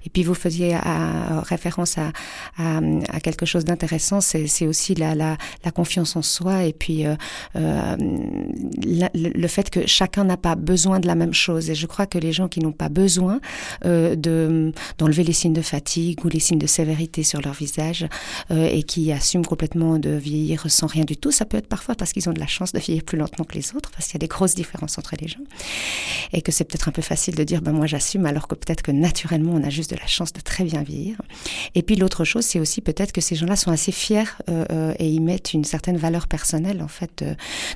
Et 0.06 0.10
puis 0.10 0.24
vous 0.24 0.34
faisiez 0.46 0.76
à, 0.76 1.42
référence 1.42 1.98
à, 1.98 2.12
à, 2.58 3.20
quelque 3.20 3.46
chose 3.46 3.66
d'intéressant, 3.66 4.20
c'est 4.22 4.68
aussi 4.68 4.94
la, 4.96 5.16
la, 5.16 5.38
confiance 5.80 6.16
en 6.16 6.22
soi 6.22 6.64
et 6.64 6.74
puis 6.74 7.06
euh, 7.06 7.16
euh, 7.56 7.96
le 9.14 9.48
fait 9.48 9.70
que 9.70 9.82
chacun 9.86 10.24
n'a 10.24 10.38
pas 10.38 10.56
besoin 10.56 11.00
de 11.00 11.08
la 11.08 11.16
même 11.16 11.34
chose. 11.34 11.70
Et 11.70 11.76
je 11.76 11.88
crois 11.88 12.06
que 12.06 12.18
les 12.18 12.32
gens 12.32 12.48
qui 12.48 12.60
n'ont 12.60 12.78
pas 12.84 12.90
besoin 12.90 13.40
euh, 13.86 14.16
de 14.16 14.72
d'enlever 14.98 15.24
les 15.24 15.34
signes 15.34 15.54
de 15.54 15.62
fatigue 15.62 16.24
ou 16.24 16.30
les 16.30 16.40
signes 16.40 16.60
de 16.60 16.68
sévérité 16.68 17.24
sur 17.24 17.42
leur 17.42 17.54
visage 17.54 18.08
euh, 18.52 18.70
et 18.72 18.84
qui 18.84 19.12
assument 19.12 19.46
complètement 19.46 20.00
de 20.00 20.12
vieillir 20.12 20.70
sans 20.70 20.88
rien 20.88 21.06
du 21.06 21.18
tout, 21.18 21.32
ça 21.32 21.46
peut 21.46 21.58
être 21.58 21.68
parfois 21.78 21.94
parce 21.94 22.12
qu'ils 22.12 22.28
ont 22.28 22.34
de 22.34 22.40
la 22.40 22.48
chance 22.48 22.74
de 22.74 22.80
vieillir 22.80 23.04
plus 23.04 23.20
lentement 23.20 23.46
que 23.46 23.54
les 23.54 23.76
autres, 23.76 23.92
parce 23.92 24.06
qu'il 24.08 24.16
y 24.16 24.18
a 24.18 24.26
des 24.26 24.28
grosses 24.28 24.56
différences 24.56 24.98
entre 24.98 25.14
les 25.22 25.28
gens. 25.28 25.46
Et 26.34 26.42
que 26.42 26.52
c'est 26.52 26.64
peut-être 26.64 26.88
un 26.88 26.92
peu 26.92 27.04
facile 27.04 27.36
de 27.36 27.44
dire, 27.44 27.62
ben 27.62 27.72
moi 27.72 27.86
j'assume, 27.86 28.26
alors 28.26 28.48
que 28.48 28.56
peut-être 28.56 28.82
que 28.82 28.92
naturellement 28.92 29.52
on 29.54 29.64
a 29.64 29.70
juste 29.70 29.92
de 29.92 29.96
la 29.96 30.08
chance 30.08 30.34
de 30.34 30.42
très 30.42 30.64
bien 30.64 30.82
vieillir. 30.82 31.22
Et 31.76 31.84
puis 31.84 31.96
l'autre 31.96 32.26
chose, 32.26 32.46
c'est 32.46 32.60
aussi 32.60 32.82
peut-être 32.82 33.12
que 33.12 33.22
ces 33.22 33.36
gens-là 33.36 33.56
sont 33.56 33.70
assez 33.70 33.92
fiers 33.92 34.24
euh, 34.50 34.66
euh, 34.72 34.94
et 34.98 35.08
ils 35.08 35.22
mettent 35.22 35.54
une 35.54 35.66
certaine 35.66 35.98
valeur 35.98 36.26
personnelle, 36.28 36.82
en 36.82 36.88
fait, 36.88 37.24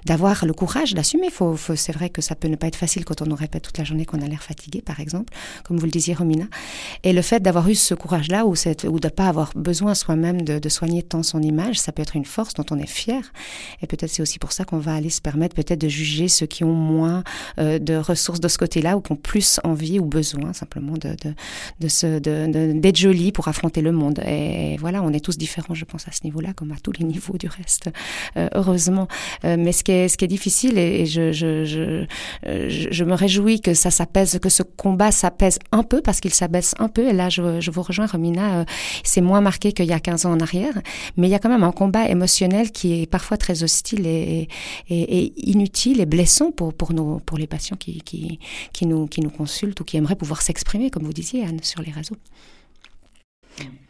d'avoir 0.06 0.46
le 0.46 0.54
courage 0.54 0.96
d'assumer. 0.96 1.28
C'est 1.76 1.92
vrai 1.92 2.10
que 2.10 2.24
ça 2.24 2.34
peut 2.34 2.48
ne 2.48 2.56
pas 2.56 2.68
être 2.68 2.76
facile 2.76 3.06
quand 3.06 3.22
on 3.22 3.26
nous 3.26 3.36
répète 3.36 3.62
toute 3.62 3.78
la 3.78 3.84
journée 3.84 4.06
qu'on 4.06 4.22
a 4.22 4.28
l'air 4.28 4.42
fatigué, 4.42 4.82
par 4.82 5.00
exemple, 5.00 5.32
comme 5.64 5.78
vous 5.78 5.86
le 5.86 5.92
disiez, 5.92 6.16
Romina. 6.16 6.46
Et 7.04 7.14
le 7.14 7.22
fait 7.22 7.40
d'avoir 7.40 7.70
eu 7.70 7.76
ce 7.76 7.94
courage-là 7.94 8.48
ou, 8.48 8.56
de 8.56 9.08
ne 9.08 9.10
pas 9.10 9.28
avoir 9.28 9.52
besoin 9.56 9.94
soi-même 9.94 10.42
de, 10.42 10.70
soigner 10.70 11.04
tant 11.04 11.22
son 11.22 11.42
image, 11.42 11.80
ça 11.80 11.92
peut 11.92 12.02
être 12.02 12.16
une 12.16 12.26
force 12.26 12.56
dont 12.56 12.66
on 12.72 12.80
est 12.80 12.88
fier. 12.88 13.22
Peut-être 13.92 14.10
c'est 14.10 14.22
aussi 14.22 14.40
pour 14.40 14.52
ça 14.54 14.64
qu'on 14.64 14.80
va 14.80 14.94
aller 14.94 15.10
se 15.10 15.22
permettre 15.22 15.56
peut-être 15.56 15.82
de 15.82 15.90
juger 15.90 16.28
ceux 16.28 16.46
qui 16.46 16.64
ont 16.64 16.74
moins 16.74 17.24
euh, 17.60 17.78
de 17.78 17.96
ressources 17.96 18.40
de 18.40 18.48
ce 18.48 18.58
côté-là 18.58 18.98
ou 18.98 19.02
qui 19.02 19.12
ont 19.12 19.18
plus 19.18 19.60
envie 19.64 20.00
ou 20.00 20.06
besoin 20.06 20.54
simplement 20.54 20.94
de, 20.94 21.10
de, 21.10 21.34
de, 21.80 21.88
se, 21.88 22.20
de, 22.20 22.80
d'être 22.80 22.98
jolis 22.98 23.32
pour 23.32 23.48
affronter 23.48 23.82
le 23.82 23.92
monde. 23.92 24.20
Et, 24.26 24.78
voilà, 24.80 25.04
on 25.04 25.12
est 25.12 25.20
tous 25.20 25.38
différents, 25.38 25.74
je 25.74 25.86
pense, 25.86 26.08
à 26.08 26.12
ce 26.12 26.24
niveau-là, 26.24 26.54
comme 26.56 26.72
à 26.72 26.76
tous 26.82 26.94
les 26.98 27.06
niveaux 27.06 27.38
du 27.38 27.48
reste, 27.48 27.90
euh, 28.38 28.48
heureusement. 28.54 29.08
Euh, 29.44 29.58
mais 29.60 29.72
ce 29.74 29.84
qui 29.84 29.92
est, 29.92 30.08
ce 30.08 30.18
qui 30.18 30.26
est 30.26 30.30
difficile, 30.30 30.78
et, 30.78 31.06
je, 31.06 31.32
je, 31.32 31.66
je, 31.66 32.06
je, 32.92 33.04
me 33.04 33.14
réjouis 33.14 33.60
que 33.60 33.74
ça 33.74 33.92
s'apaise, 33.92 34.40
que 34.40 34.50
ce 34.50 34.64
combat 34.64 35.12
s'apaise 35.12 35.60
un 35.72 35.84
peu, 35.84 36.02
parce 36.02 36.22
qu'il 36.22 36.34
s'abaisse 36.34 36.76
un 36.80 36.88
peu. 36.88 37.10
Et 37.10 37.14
là, 37.14 37.30
je, 37.30 37.60
je 37.60 37.72
vous 37.72 37.82
rejoins, 37.82 38.06
Romina, 38.06 38.66
c'est 39.04 39.22
moins 39.22 39.42
marqué 39.42 39.74
qu'il 39.74 39.86
y 39.86 39.94
a 39.94 40.00
15 40.00 40.26
ans 40.26 40.32
en 40.32 40.40
arrière. 40.40 40.74
Mais 41.18 41.28
il 41.28 41.32
y 41.32 41.36
a 41.36 41.40
quand 41.40 41.50
même 41.50 41.64
un 41.64 41.72
combat 41.72 42.08
émotionnel 42.08 42.72
qui 42.72 43.02
est 43.02 43.06
parfois 43.06 43.38
très 43.38 43.64
hostile 43.64 43.81
et, 43.94 44.48
inutile 44.90 46.02
et 46.02 46.06
blessant 46.06 46.52
pour, 46.52 46.74
pour, 46.74 46.92
pour 47.26 47.38
les 47.38 47.48
patients 47.48 47.78
qui, 47.78 48.02
qui, 48.02 48.40
qui, 48.74 48.86
nous, 48.86 49.08
qui 49.08 49.22
nous 49.22 49.30
consultent 49.30 49.80
ou 49.80 49.84
qui 49.84 49.98
aimeraient 49.98 50.16
pouvoir 50.16 50.42
s'exprimer, 50.42 50.90
comme 50.90 51.04
vous 51.04 51.14
disiez, 51.14 51.44
Anne, 51.44 51.60
sur 51.64 51.82
les 51.82 51.92
réseaux. 51.92 52.18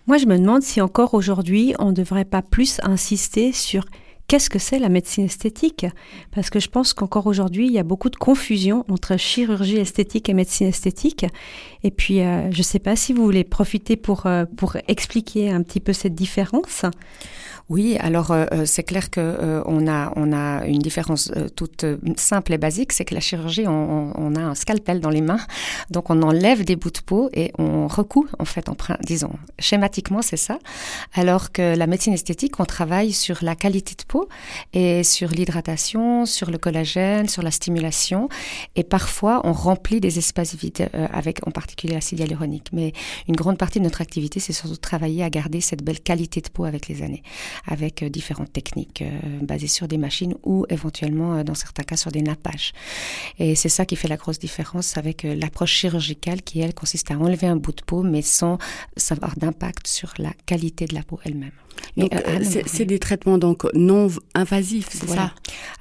Moi, 0.07 0.17
je 0.17 0.25
me 0.25 0.37
demande 0.37 0.63
si 0.63 0.81
encore 0.81 1.13
aujourd'hui, 1.13 1.73
on 1.79 1.87
ne 1.87 1.93
devrait 1.93 2.25
pas 2.25 2.41
plus 2.41 2.79
insister 2.83 3.51
sur 3.51 3.85
qu'est-ce 4.31 4.49
que 4.49 4.59
c'est 4.59 4.79
la 4.79 4.87
médecine 4.87 5.25
esthétique? 5.25 5.85
Parce 6.33 6.49
que 6.49 6.61
je 6.61 6.69
pense 6.69 6.93
qu'encore 6.93 7.27
aujourd'hui, 7.27 7.67
il 7.67 7.73
y 7.73 7.79
a 7.79 7.83
beaucoup 7.83 8.09
de 8.09 8.15
confusion 8.15 8.85
entre 8.87 9.17
chirurgie 9.17 9.75
esthétique 9.75 10.29
et 10.29 10.33
médecine 10.33 10.67
esthétique. 10.67 11.25
Et 11.83 11.91
puis, 11.91 12.21
euh, 12.21 12.49
je 12.49 12.59
ne 12.59 12.63
sais 12.63 12.79
pas 12.79 12.95
si 12.95 13.11
vous 13.11 13.25
voulez 13.25 13.43
profiter 13.43 13.97
pour, 13.97 14.27
euh, 14.27 14.45
pour 14.55 14.77
expliquer 14.87 15.51
un 15.51 15.61
petit 15.63 15.81
peu 15.81 15.91
cette 15.91 16.15
différence. 16.15 16.85
Oui, 17.71 17.95
alors 18.01 18.31
euh, 18.31 18.45
c'est 18.65 18.83
clair 18.83 19.09
que 19.09 19.21
euh, 19.21 19.61
on 19.65 19.87
a 19.87 20.11
on 20.17 20.33
a 20.33 20.65
une 20.65 20.79
différence 20.79 21.31
toute 21.55 21.85
simple 22.17 22.51
et 22.51 22.57
basique, 22.57 22.91
c'est 22.91 23.05
que 23.05 23.13
la 23.13 23.21
chirurgie, 23.21 23.65
on, 23.65 24.11
on, 24.13 24.35
a 24.35 24.41
un 24.41 24.55
scalpel 24.55 24.99
dans 24.99 25.09
les 25.09 25.21
mains, 25.21 25.39
donc 25.89 26.09
on 26.09 26.21
enlève 26.21 26.65
des 26.65 26.75
bouts 26.75 26.91
de 26.91 26.99
peau 26.99 27.29
et 27.33 27.53
on 27.57 27.87
recoue 27.87 28.27
en 28.39 28.43
fait, 28.45 28.67
en, 28.67 28.75
disons 29.05 29.31
schématiquement 29.57 30.21
c'est 30.21 30.35
ça, 30.35 30.59
alors 31.13 31.53
que 31.53 31.77
la 31.77 31.87
médecine 31.87 32.11
esthétique, 32.11 32.59
on 32.59 32.65
travaille 32.65 33.13
sur 33.13 33.37
la 33.41 33.55
qualité 33.55 33.95
de 33.97 34.03
peau 34.05 34.20
et 34.73 35.03
sur 35.03 35.29
l'hydratation, 35.29 36.25
sur 36.25 36.51
le 36.51 36.57
collagène, 36.57 37.27
sur 37.27 37.43
la 37.43 37.51
stimulation. 37.51 38.29
Et 38.75 38.83
parfois, 38.83 39.41
on 39.43 39.53
remplit 39.53 39.99
des 39.99 40.17
espaces 40.17 40.55
vides 40.55 40.89
euh, 40.93 41.07
avec 41.11 41.47
en 41.47 41.51
particulier 41.51 41.93
l'acide 41.93 42.19
hyaluronique. 42.19 42.67
Mais 42.73 42.93
une 43.27 43.35
grande 43.35 43.57
partie 43.57 43.79
de 43.79 43.83
notre 43.83 44.01
activité, 44.01 44.39
c'est 44.39 44.53
surtout 44.53 44.77
travailler 44.77 45.23
à 45.23 45.29
garder 45.29 45.61
cette 45.61 45.83
belle 45.83 45.99
qualité 45.99 46.41
de 46.41 46.49
peau 46.49 46.65
avec 46.65 46.87
les 46.87 47.01
années, 47.01 47.23
avec 47.67 48.03
euh, 48.03 48.09
différentes 48.09 48.53
techniques 48.53 49.01
euh, 49.01 49.09
basées 49.41 49.67
sur 49.67 49.87
des 49.87 49.97
machines 49.97 50.35
ou 50.43 50.65
éventuellement, 50.69 51.43
dans 51.43 51.55
certains 51.55 51.83
cas, 51.83 51.97
sur 51.97 52.11
des 52.11 52.21
nappages. 52.21 52.73
Et 53.39 53.55
c'est 53.55 53.69
ça 53.69 53.85
qui 53.85 53.95
fait 53.95 54.07
la 54.07 54.17
grosse 54.17 54.39
différence 54.39 54.97
avec 54.97 55.23
l'approche 55.23 55.73
chirurgicale 55.73 56.41
qui, 56.41 56.59
elle, 56.61 56.73
consiste 56.73 57.11
à 57.11 57.17
enlever 57.17 57.47
un 57.47 57.55
bout 57.55 57.73
de 57.73 57.81
peau, 57.81 58.03
mais 58.03 58.21
sans 58.21 58.57
avoir 59.09 59.35
d'impact 59.35 59.87
sur 59.87 60.13
la 60.17 60.31
qualité 60.45 60.85
de 60.85 60.95
la 60.95 61.03
peau 61.03 61.19
elle-même. 61.23 61.51
Donc, 61.97 62.13
euh, 62.13 62.39
c'est 62.65 62.85
des 62.85 62.99
traitements 62.99 63.37
donc 63.37 63.65
non 63.73 64.07
invasifs, 64.33 64.87
c'est 64.91 65.09
ça? 65.09 65.31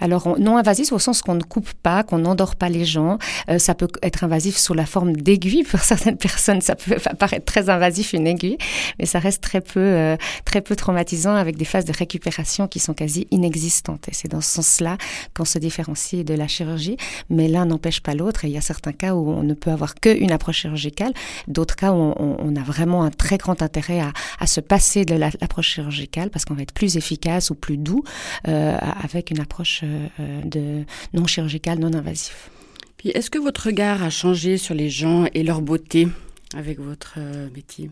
Alors 0.00 0.38
non 0.38 0.56
invasifs 0.56 0.92
au 0.92 0.98
sens 0.98 1.22
qu'on 1.22 1.34
ne 1.34 1.42
coupe 1.42 1.72
pas, 1.82 2.02
qu'on 2.02 2.18
n'endort 2.18 2.56
pas 2.56 2.68
les 2.68 2.84
gens. 2.84 3.18
Euh, 3.48 3.58
ça 3.58 3.74
peut 3.74 3.88
être 4.02 4.24
invasif 4.24 4.56
sous 4.56 4.74
la 4.74 4.86
forme 4.86 5.16
d'aiguilles 5.16 5.62
pour 5.62 5.80
certaines 5.92 6.16
personnes. 6.16 6.60
Ça 6.60 6.74
peut 6.74 6.96
paraître 7.18 7.44
très 7.44 7.70
invasif 7.70 8.12
une 8.12 8.26
aiguille, 8.26 8.58
mais 8.98 9.06
ça 9.06 9.18
reste 9.18 9.42
très 9.42 9.60
peu 9.60 9.80
euh, 9.80 10.16
très 10.44 10.60
peu 10.60 10.76
traumatisant 10.76 11.34
avec 11.34 11.56
des 11.56 11.64
phases 11.64 11.84
de 11.84 11.92
récupération 11.96 12.66
qui 12.66 12.78
sont 12.80 12.94
quasi 12.94 13.26
inexistantes. 13.30 14.08
Et 14.08 14.14
c'est 14.14 14.28
dans 14.28 14.40
ce 14.40 14.50
sens-là 14.50 14.96
qu'on 15.36 15.44
se 15.44 15.58
différencie 15.58 16.24
de 16.24 16.34
la 16.34 16.48
chirurgie. 16.48 16.96
Mais 17.28 17.48
l'un 17.48 17.66
n'empêche 17.66 18.00
pas 18.00 18.14
l'autre. 18.14 18.44
Et 18.44 18.48
il 18.48 18.54
y 18.54 18.58
a 18.58 18.62
certains 18.62 18.92
cas 18.92 19.14
où 19.14 19.30
on 19.30 19.42
ne 19.42 19.54
peut 19.54 19.70
avoir 19.70 19.94
qu'une 19.94 20.32
approche 20.32 20.60
chirurgicale, 20.60 21.12
d'autres 21.48 21.76
cas 21.76 21.92
où 21.92 22.14
on, 22.16 22.56
a 22.56 22.62
vraiment 22.62 23.04
un 23.04 23.10
très 23.10 23.38
grand 23.38 23.62
intérêt 23.62 24.00
à, 24.00 24.12
à 24.40 24.46
se 24.46 24.60
passer 24.60 25.04
de 25.04 25.14
l'approche 25.14 25.79
chirurgicale 25.80 26.30
parce 26.30 26.44
qu'on 26.44 26.54
va 26.54 26.62
être 26.62 26.74
plus 26.74 26.96
efficace 26.96 27.50
ou 27.50 27.54
plus 27.54 27.76
doux 27.76 28.04
euh, 28.48 28.76
avec 29.02 29.30
une 29.30 29.40
approche 29.40 29.82
euh, 29.84 30.42
de 30.44 30.84
non 31.14 31.26
chirurgicale, 31.26 31.78
non 31.78 31.92
invasif. 31.94 32.50
Puis 32.96 33.10
est-ce 33.10 33.30
que 33.30 33.38
votre 33.38 33.66
regard 33.66 34.02
a 34.02 34.10
changé 34.10 34.58
sur 34.58 34.74
les 34.74 34.90
gens 34.90 35.26
et 35.32 35.42
leur 35.42 35.62
beauté 35.62 36.08
avec 36.54 36.78
votre 36.78 37.14
euh, 37.18 37.48
métier? 37.54 37.90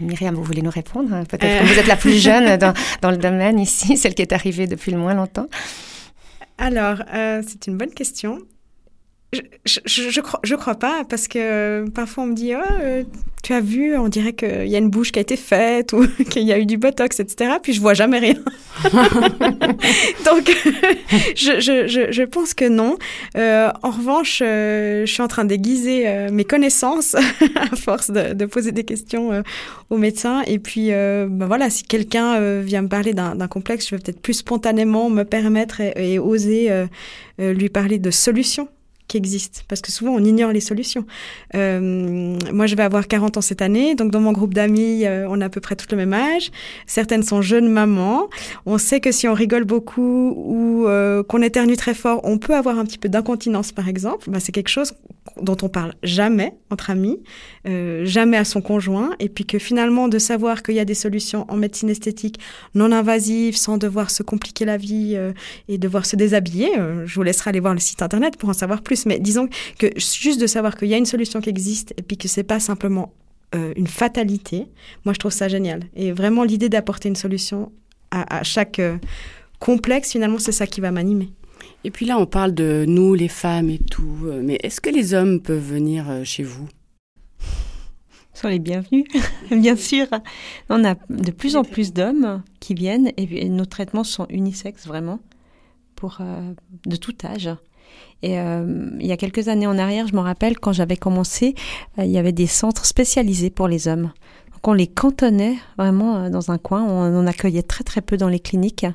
Myriam, 0.00 0.34
vous 0.34 0.42
voulez 0.42 0.62
nous 0.62 0.70
répondre 0.70 1.14
hein? 1.14 1.24
Peut-être 1.24 1.62
que 1.62 1.72
vous 1.72 1.78
êtes 1.78 1.86
la 1.86 1.96
plus 1.96 2.20
jeune 2.20 2.56
dans, 2.58 2.74
dans, 3.02 3.12
le 3.12 3.18
domaine 3.18 3.60
ici, 3.60 3.96
celle 3.96 4.14
qui 4.14 4.22
est 4.22 4.32
arrivée 4.32 4.66
depuis 4.66 4.90
le 4.90 4.98
moins 4.98 5.14
longtemps. 5.14 5.46
Alors, 6.58 7.02
c'est 7.46 7.68
une 7.68 7.76
bonne 7.76 7.92
question. 7.92 8.40
Je, 9.32 9.40
je, 9.64 10.10
je, 10.10 10.20
crois, 10.20 10.40
je 10.44 10.54
crois 10.54 10.76
pas, 10.76 11.04
parce 11.08 11.28
que 11.28 11.88
parfois 11.90 12.24
on 12.24 12.28
me 12.28 12.34
dit 12.34 12.52
oh, 12.54 13.04
tu 13.46 13.52
as 13.52 13.60
vu, 13.60 13.96
on 13.96 14.08
dirait 14.08 14.32
qu'il 14.32 14.66
y 14.66 14.74
a 14.74 14.78
une 14.78 14.90
bouche 14.90 15.12
qui 15.12 15.20
a 15.20 15.22
été 15.22 15.36
faite 15.36 15.92
ou 15.92 16.04
qu'il 16.30 16.42
y 16.42 16.52
a 16.52 16.58
eu 16.58 16.66
du 16.66 16.78
botox, 16.78 17.20
etc. 17.20 17.52
Puis 17.62 17.74
je 17.74 17.80
vois 17.80 17.94
jamais 17.94 18.18
rien. 18.18 18.34
Donc, 20.24 20.50
je, 21.36 21.60
je, 21.60 22.08
je, 22.10 22.22
pense 22.24 22.54
que 22.54 22.68
non. 22.68 22.96
Euh, 23.36 23.70
en 23.84 23.90
revanche, 23.90 24.42
euh, 24.44 25.06
je 25.06 25.12
suis 25.12 25.22
en 25.22 25.28
train 25.28 25.44
d'aiguiser 25.44 26.08
euh, 26.08 26.28
mes 26.32 26.44
connaissances 26.44 27.14
à 27.14 27.76
force 27.76 28.10
de, 28.10 28.32
de, 28.34 28.46
poser 28.46 28.72
des 28.72 28.82
questions 28.82 29.44
aux 29.90 29.96
médecins. 29.96 30.42
Et 30.48 30.58
puis, 30.58 30.88
ben 30.88 31.46
voilà, 31.46 31.70
si 31.70 31.84
quelqu'un 31.84 32.60
vient 32.62 32.82
me 32.82 32.88
parler 32.88 33.14
d'un 33.14 33.48
complexe, 33.48 33.88
je 33.88 33.94
vais 33.94 34.02
peut-être 34.02 34.20
plus 34.20 34.34
spontanément 34.34 35.08
me 35.08 35.22
permettre 35.22 35.80
et, 35.80 36.14
et 36.14 36.18
oser 36.18 36.70
lui 37.38 37.68
parler 37.68 38.00
de 38.00 38.10
solutions 38.10 38.68
qui 39.08 39.16
existent, 39.16 39.60
parce 39.68 39.80
que 39.80 39.92
souvent 39.92 40.12
on 40.12 40.24
ignore 40.24 40.52
les 40.52 40.60
solutions. 40.60 41.04
Euh, 41.54 42.36
moi, 42.52 42.66
je 42.66 42.74
vais 42.74 42.82
avoir 42.82 43.06
40 43.06 43.36
ans 43.36 43.40
cette 43.40 43.62
année, 43.62 43.94
donc 43.94 44.10
dans 44.10 44.20
mon 44.20 44.32
groupe 44.32 44.54
d'amis, 44.54 45.04
euh, 45.04 45.26
on 45.28 45.40
a 45.40 45.46
à 45.46 45.48
peu 45.48 45.60
près 45.60 45.76
tout 45.76 45.86
le 45.90 45.96
même 45.96 46.12
âge. 46.12 46.50
Certaines 46.86 47.22
sont 47.22 47.42
jeunes 47.42 47.68
mamans. 47.68 48.28
On 48.64 48.78
sait 48.78 49.00
que 49.00 49.12
si 49.12 49.28
on 49.28 49.34
rigole 49.34 49.64
beaucoup 49.64 50.34
ou 50.36 50.86
euh, 50.86 51.22
qu'on 51.22 51.42
éternue 51.42 51.76
très 51.76 51.94
fort, 51.94 52.20
on 52.24 52.38
peut 52.38 52.54
avoir 52.54 52.78
un 52.78 52.84
petit 52.84 52.98
peu 52.98 53.08
d'incontinence, 53.08 53.72
par 53.72 53.88
exemple. 53.88 54.30
Bah, 54.30 54.40
c'est 54.40 54.52
quelque 54.52 54.68
chose 54.68 54.94
dont 55.40 55.56
on 55.62 55.68
parle 55.68 55.94
jamais 56.02 56.54
entre 56.70 56.90
amis, 56.90 57.18
euh, 57.66 58.04
jamais 58.04 58.36
à 58.36 58.44
son 58.44 58.60
conjoint, 58.60 59.10
et 59.18 59.28
puis 59.28 59.44
que 59.44 59.58
finalement 59.58 60.08
de 60.08 60.18
savoir 60.18 60.62
qu'il 60.62 60.74
y 60.74 60.80
a 60.80 60.84
des 60.84 60.94
solutions 60.94 61.44
en 61.48 61.56
médecine 61.56 61.90
esthétique 61.90 62.38
non 62.74 62.92
invasives, 62.92 63.56
sans 63.56 63.76
devoir 63.76 64.10
se 64.10 64.22
compliquer 64.22 64.64
la 64.64 64.76
vie 64.76 65.18
et 65.68 65.78
devoir 65.78 66.06
se 66.06 66.16
déshabiller. 66.16 66.70
je 67.04 67.14
vous 67.14 67.22
laisserai 67.22 67.50
aller 67.50 67.60
voir 67.60 67.74
le 67.74 67.80
site 67.80 68.02
internet 68.02 68.36
pour 68.36 68.48
en 68.48 68.52
savoir 68.52 68.82
plus 68.82 68.95
mais 69.04 69.18
disons 69.18 69.48
que 69.78 69.88
juste 69.96 70.40
de 70.40 70.46
savoir 70.46 70.76
qu'il 70.76 70.88
y 70.88 70.94
a 70.94 70.96
une 70.96 71.06
solution 71.06 71.40
qui 71.40 71.50
existe 71.50 71.92
et 71.98 72.02
puis 72.02 72.16
que 72.16 72.28
c'est 72.28 72.44
pas 72.44 72.60
simplement 72.60 73.12
euh, 73.54 73.72
une 73.76 73.86
fatalité, 73.86 74.66
moi 75.04 75.14
je 75.14 75.18
trouve 75.18 75.32
ça 75.32 75.48
génial. 75.48 75.84
Et 75.94 76.12
vraiment 76.12 76.42
l'idée 76.42 76.68
d'apporter 76.68 77.08
une 77.08 77.16
solution 77.16 77.70
à, 78.10 78.42
chaque 78.44 78.78
euh, 78.78 78.96
complexe, 79.58 80.12
finalement, 80.12 80.38
c'est 80.38 80.52
ça 80.52 80.66
qui 80.66 80.80
va 80.80 80.90
m'animer. 80.90 81.28
Et 81.84 81.90
puis 81.90 82.06
là, 82.06 82.18
on 82.18 82.26
parle 82.26 82.54
de 82.54 82.84
nous, 82.88 83.14
les 83.14 83.28
femmes 83.28 83.68
et 83.68 83.78
tout, 83.78 84.16
euh, 84.24 84.40
mais 84.42 84.58
est-ce 84.62 84.80
que 84.80 84.90
les 84.90 85.12
hommes 85.12 85.40
peuvent 85.40 85.62
venir 85.62 86.06
chez 86.24 86.42
vous? 86.42 86.66
Ils 87.40 88.38
sont 88.38 88.48
les 88.48 88.58
bienvenus, 88.58 89.04
bien 89.50 89.76
sûr. 89.76 90.06
On 90.68 90.84
a 90.84 90.94
de 91.08 91.30
plus 91.30 91.56
en 91.56 91.62
plus 91.62 91.92
d'hommes 91.92 92.42
qui 92.58 92.74
viennent 92.74 93.12
et 93.16 93.48
nos 93.48 93.64
traitements 93.64 94.04
sont 94.04 94.26
unisexes 94.28 94.86
vraiment, 94.86 95.20
pour 95.94 96.20
de 96.86 96.96
tout 96.96 97.14
âge. 97.24 97.50
Et 98.22 98.38
euh, 98.38 98.90
il 98.98 99.06
y 99.06 99.12
a 99.12 99.16
quelques 99.16 99.48
années 99.48 99.66
en 99.66 99.78
arrière, 99.78 100.06
je 100.06 100.14
me 100.14 100.20
rappelle, 100.20 100.58
quand 100.58 100.72
j'avais 100.72 100.96
commencé, 100.96 101.54
euh, 101.98 102.04
il 102.04 102.10
y 102.10 102.18
avait 102.18 102.32
des 102.32 102.46
centres 102.46 102.86
spécialisés 102.86 103.50
pour 103.50 103.68
les 103.68 103.88
hommes. 103.88 104.10
Donc 104.52 104.68
on 104.68 104.72
les 104.72 104.86
cantonnait 104.86 105.56
vraiment 105.76 106.16
euh, 106.16 106.30
dans 106.30 106.50
un 106.50 106.58
coin, 106.58 106.82
on 106.82 107.18
en 107.18 107.26
accueillait 107.26 107.62
très 107.62 107.84
très 107.84 108.00
peu 108.00 108.16
dans 108.16 108.28
les 108.28 108.40
cliniques. 108.40 108.86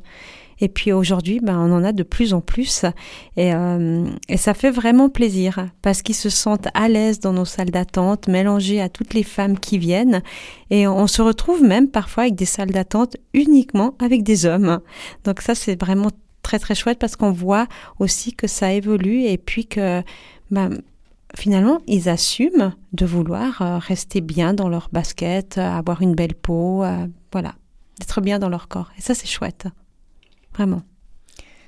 Et 0.63 0.69
puis 0.69 0.91
aujourd'hui, 0.91 1.39
ben, 1.41 1.57
on 1.57 1.73
en 1.73 1.83
a 1.83 1.91
de 1.91 2.03
plus 2.03 2.35
en 2.35 2.41
plus. 2.41 2.85
Et, 3.35 3.51
et 4.29 4.37
ça 4.37 4.53
fait 4.53 4.69
vraiment 4.69 5.09
plaisir 5.09 5.69
parce 5.81 6.03
qu'ils 6.03 6.13
se 6.13 6.29
sentent 6.29 6.67
à 6.75 6.87
l'aise 6.87 7.19
dans 7.19 7.33
nos 7.33 7.45
salles 7.45 7.71
d'attente, 7.71 8.27
mélangés 8.27 8.79
à 8.79 8.87
toutes 8.87 9.15
les 9.15 9.23
femmes 9.23 9.57
qui 9.57 9.79
viennent. 9.79 10.21
Et 10.69 10.87
on 10.87 11.07
se 11.07 11.23
retrouve 11.23 11.63
même 11.63 11.87
parfois 11.87 12.25
avec 12.25 12.35
des 12.35 12.45
salles 12.45 12.69
d'attente 12.69 13.17
uniquement 13.33 13.95
avec 13.97 14.21
des 14.21 14.45
hommes. 14.45 14.81
Donc 15.23 15.41
ça, 15.41 15.55
c'est 15.55 15.81
vraiment 15.81 16.11
très 16.41 16.59
très 16.59 16.75
chouette 16.75 16.99
parce 16.99 17.15
qu'on 17.15 17.31
voit 17.31 17.67
aussi 17.99 18.33
que 18.33 18.47
ça 18.47 18.71
évolue 18.73 19.23
et 19.23 19.37
puis 19.37 19.65
que 19.65 20.03
ben, 20.49 20.81
finalement 21.35 21.79
ils 21.87 22.09
assument 22.09 22.73
de 22.93 23.05
vouloir 23.05 23.61
euh, 23.61 23.77
rester 23.77 24.21
bien 24.21 24.53
dans 24.53 24.69
leur 24.69 24.89
basket, 24.91 25.57
euh, 25.57 25.61
avoir 25.61 26.01
une 26.01 26.15
belle 26.15 26.35
peau, 26.35 26.83
euh, 26.83 27.07
voilà, 27.31 27.55
d'être 27.99 28.21
bien 28.21 28.39
dans 28.39 28.49
leur 28.49 28.67
corps. 28.67 28.91
Et 28.97 29.01
ça 29.01 29.13
c'est 29.13 29.27
chouette, 29.27 29.67
vraiment 30.53 30.81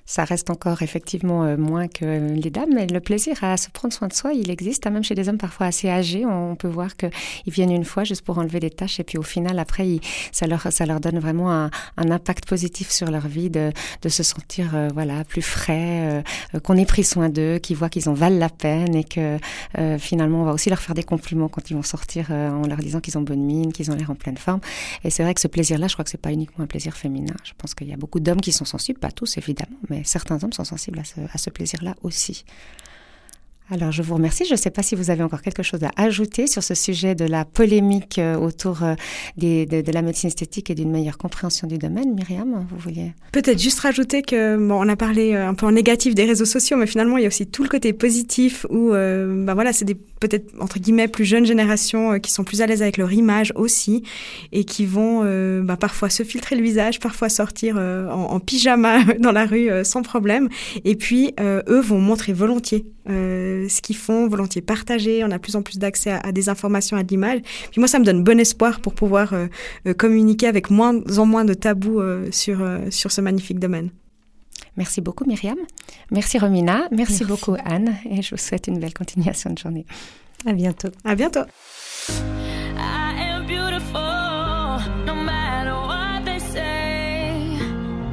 ça 0.05 0.25
reste 0.25 0.49
encore 0.49 0.81
effectivement 0.81 1.43
euh, 1.43 1.57
moins 1.57 1.87
que 1.87 2.33
les 2.33 2.49
dames, 2.49 2.69
mais 2.73 2.87
le 2.87 2.99
plaisir 2.99 3.41
à 3.43 3.55
se 3.57 3.69
prendre 3.69 3.93
soin 3.93 4.07
de 4.07 4.13
soi, 4.13 4.33
il 4.33 4.49
existe, 4.51 4.85
hein, 4.85 4.89
même 4.89 5.03
chez 5.03 5.15
des 5.15 5.29
hommes 5.29 5.37
parfois 5.37 5.67
assez 5.67 5.89
âgés. 5.89 6.25
On 6.25 6.55
peut 6.55 6.67
voir 6.67 6.95
qu'ils 6.97 7.11
viennent 7.47 7.71
une 7.71 7.85
fois 7.85 8.03
juste 8.03 8.21
pour 8.21 8.37
enlever 8.37 8.59
des 8.59 8.69
tâches 8.69 8.99
et 8.99 9.03
puis 9.03 9.17
au 9.17 9.23
final, 9.23 9.59
après, 9.59 9.99
ça, 10.31 10.45
leur, 10.45 10.99
donne 10.99 11.19
vraiment 11.19 11.51
un, 11.51 11.69
impact 11.97 12.45
positif 12.45 12.91
sur 12.91 13.09
leur 13.09 13.27
vie 13.27 13.49
de, 13.49 13.71
se 14.07 14.23
sentir 14.23 14.75
euh, 14.75 14.89
voilà 14.93 15.23
plus 15.23 15.41
frais, 15.41 16.23
euh, 16.53 16.59
qu'on 16.59 16.75
ait 16.75 16.85
pris 16.85 17.03
soin 17.03 17.29
d'eux, 17.29 17.57
qu'ils 17.57 17.77
voient 17.77 17.89
qu'ils 17.89 18.09
en 18.09 18.13
valent 18.13 18.37
la 18.37 18.49
peine 18.49 18.95
et 18.95 19.03
que 19.03 19.37
finalement, 19.97 20.41
on 20.41 20.45
va 20.45 20.53
aussi 20.53 20.69
leur 20.69 20.79
faire 20.79 20.95
des 20.95 21.03
compliments 21.03 21.47
quand 21.47 21.69
ils 21.69 21.73
vont 21.75 21.83
sortir 21.83 22.31
en 22.31 22.67
leur 22.67 22.77
disant 22.77 22.99
qu'ils 22.99 23.17
ont 23.17 23.21
bonne 23.21 23.41
mine, 23.41 23.71
qu'ils 23.73 23.89
ont 23.91 23.95
l'air 23.95 24.11
en 24.11 24.15
pleine 24.15 24.37
forme. 24.37 24.59
Et 25.03 25.09
c'est 25.09 25.23
vrai 25.23 25.33
que 25.33 25.41
ce 25.41 25.47
plaisir-là, 25.47 25.87
je 25.87 25.93
crois 25.93 26.03
que 26.03 26.11
c'est 26.11 26.21
pas 26.21 26.31
uniquement 26.31 26.63
un 26.63 26.67
plaisir 26.67 26.95
féminin. 26.95 27.33
Je 27.43 27.53
pense 27.57 27.73
qu'il 27.73 27.87
y 27.87 27.93
a 27.93 27.97
beaucoup 27.97 28.19
d'hommes 28.19 28.41
qui 28.41 28.51
sont 28.51 28.65
sensibles, 28.65 28.99
pas 28.99 29.11
tous 29.11 29.37
évidemment, 29.37 29.77
certains 30.03 30.43
hommes 30.43 30.53
sont 30.53 30.63
sensibles 30.63 30.99
à 30.99 31.37
ce, 31.37 31.49
plaisir-là 31.49 31.95
aussi. 32.01 32.45
Alors, 33.71 33.93
je 33.93 34.01
vous 34.01 34.15
remercie. 34.15 34.43
Je 34.45 34.51
ne 34.51 34.57
sais 34.57 34.69
pas 34.69 34.83
si 34.83 34.93
vous 34.93 35.09
avez 35.09 35.23
encore 35.23 35.41
quelque 35.41 35.63
chose 35.63 35.83
à 35.83 35.91
ajouter 35.95 36.47
sur 36.47 36.61
ce 36.61 36.75
sujet 36.75 37.15
de 37.15 37.23
la 37.23 37.45
polémique 37.45 38.19
euh, 38.19 38.35
autour 38.35 38.83
euh, 38.83 38.95
de, 39.37 39.91
la 39.91 40.01
médecine 40.01 40.27
esthétique 40.27 40.69
et 40.69 40.75
d'une 40.75 40.91
meilleure 40.91 41.17
compréhension 41.17 41.65
du 41.65 41.77
domaine. 41.77 42.13
Myriam, 42.13 42.67
vous 42.69 42.77
vouliez? 42.77 43.13
Peut-être 43.31 43.61
juste 43.61 43.79
rajouter 43.79 44.21
que, 44.21 44.57
bon, 44.57 44.85
on 44.85 44.89
a 44.89 44.97
parlé 44.97 45.33
euh, 45.33 45.47
un 45.47 45.53
peu 45.53 45.65
en 45.65 45.71
négatif 45.71 46.13
des 46.13 46.25
réseaux 46.25 46.45
sociaux, 46.45 46.75
mais 46.75 46.87
finalement, 46.87 47.17
il 47.17 47.21
y 47.21 47.25
a 47.25 47.29
aussi 47.29 47.47
tout 47.47 47.63
le 47.63 47.69
côté 47.69 47.93
positif 47.93 48.65
où, 48.69 48.91
bah 48.91 49.53
voilà, 49.53 49.71
c'est 49.71 49.85
peut-être, 50.19 50.51
entre 50.59 50.79
guillemets, 50.79 51.07
plus 51.07 51.25
jeunes 51.25 51.45
générations 51.45 52.19
qui 52.19 52.31
sont 52.31 52.43
plus 52.43 52.61
à 52.61 52.67
l'aise 52.67 52.81
avec 52.81 52.97
leur 52.97 53.11
image 53.13 53.53
aussi 53.55 54.03
et 54.51 54.65
qui 54.65 54.85
vont 54.85 55.23
bah, 55.63 55.77
parfois 55.77 56.09
se 56.09 56.23
filtrer 56.23 56.55
le 56.55 56.63
visage, 56.63 56.99
parfois 56.99 57.29
sortir 57.29 57.77
en, 57.77 58.39
pyjama 58.39 59.03
dans 59.19 59.31
la 59.31 59.45
rue 59.45 59.69
sans 59.83 60.01
problème. 60.01 60.49
Et 60.83 60.95
puis, 60.95 61.33
eux 61.39 61.81
vont 61.81 61.99
montrer 61.99 62.33
volontiers 62.33 62.85
ce 63.69 63.81
qu'ils 63.81 63.95
font, 63.95 64.27
volontiers 64.27 64.61
partager. 64.61 65.23
On 65.23 65.31
a 65.31 65.37
de 65.37 65.41
plus 65.41 65.55
en 65.55 65.61
plus 65.61 65.77
d'accès 65.77 66.11
à, 66.11 66.31
des 66.31 66.49
informations, 66.49 66.97
à 66.97 67.03
de 67.03 67.09
l'image. 67.09 67.41
Puis 67.71 67.79
moi, 67.79 67.87
ça 67.87 67.99
me 67.99 68.05
donne 68.05 68.23
bon 68.23 68.39
espoir 68.39 68.79
pour 68.79 68.93
pouvoir 68.93 69.33
euh, 69.33 69.47
euh, 69.87 69.93
communiquer 69.93 70.47
avec 70.47 70.69
moins 70.69 70.99
en 71.17 71.25
moins 71.25 71.45
de 71.45 71.53
tabous 71.53 71.99
euh, 71.99 72.27
sur, 72.31 72.65
sur 72.89 73.11
ce 73.11 73.21
magnifique 73.21 73.59
domaine. 73.59 73.89
Merci 74.75 75.01
beaucoup 75.01 75.25
Myriam. 75.25 75.57
Merci 76.11 76.39
Romina. 76.39 76.87
Merci, 76.91 77.25
beaucoup 77.25 77.55
Anne. 77.63 77.95
Et 78.09 78.21
je 78.21 78.31
vous 78.31 78.41
souhaite 78.41 78.67
une 78.67 78.79
belle 78.79 78.93
continuation 78.93 79.51
de 79.51 79.57
journée. 79.57 79.85
À 80.45 80.53
bientôt. 80.53 80.89
À 81.05 81.15
bientôt. 81.15 81.41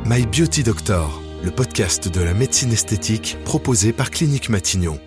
My 0.07 0.27
Beauty 0.27 0.65
Doctor, 0.65 1.23
le 1.45 1.51
podcast 1.51 2.09
de 2.09 2.21
la 2.21 2.35
médecine 2.35 2.73
esthétique 2.73 3.39
proposé 3.45 3.93
par 3.93 4.11
Clinique 4.11 4.49
Matignon. 4.49 4.99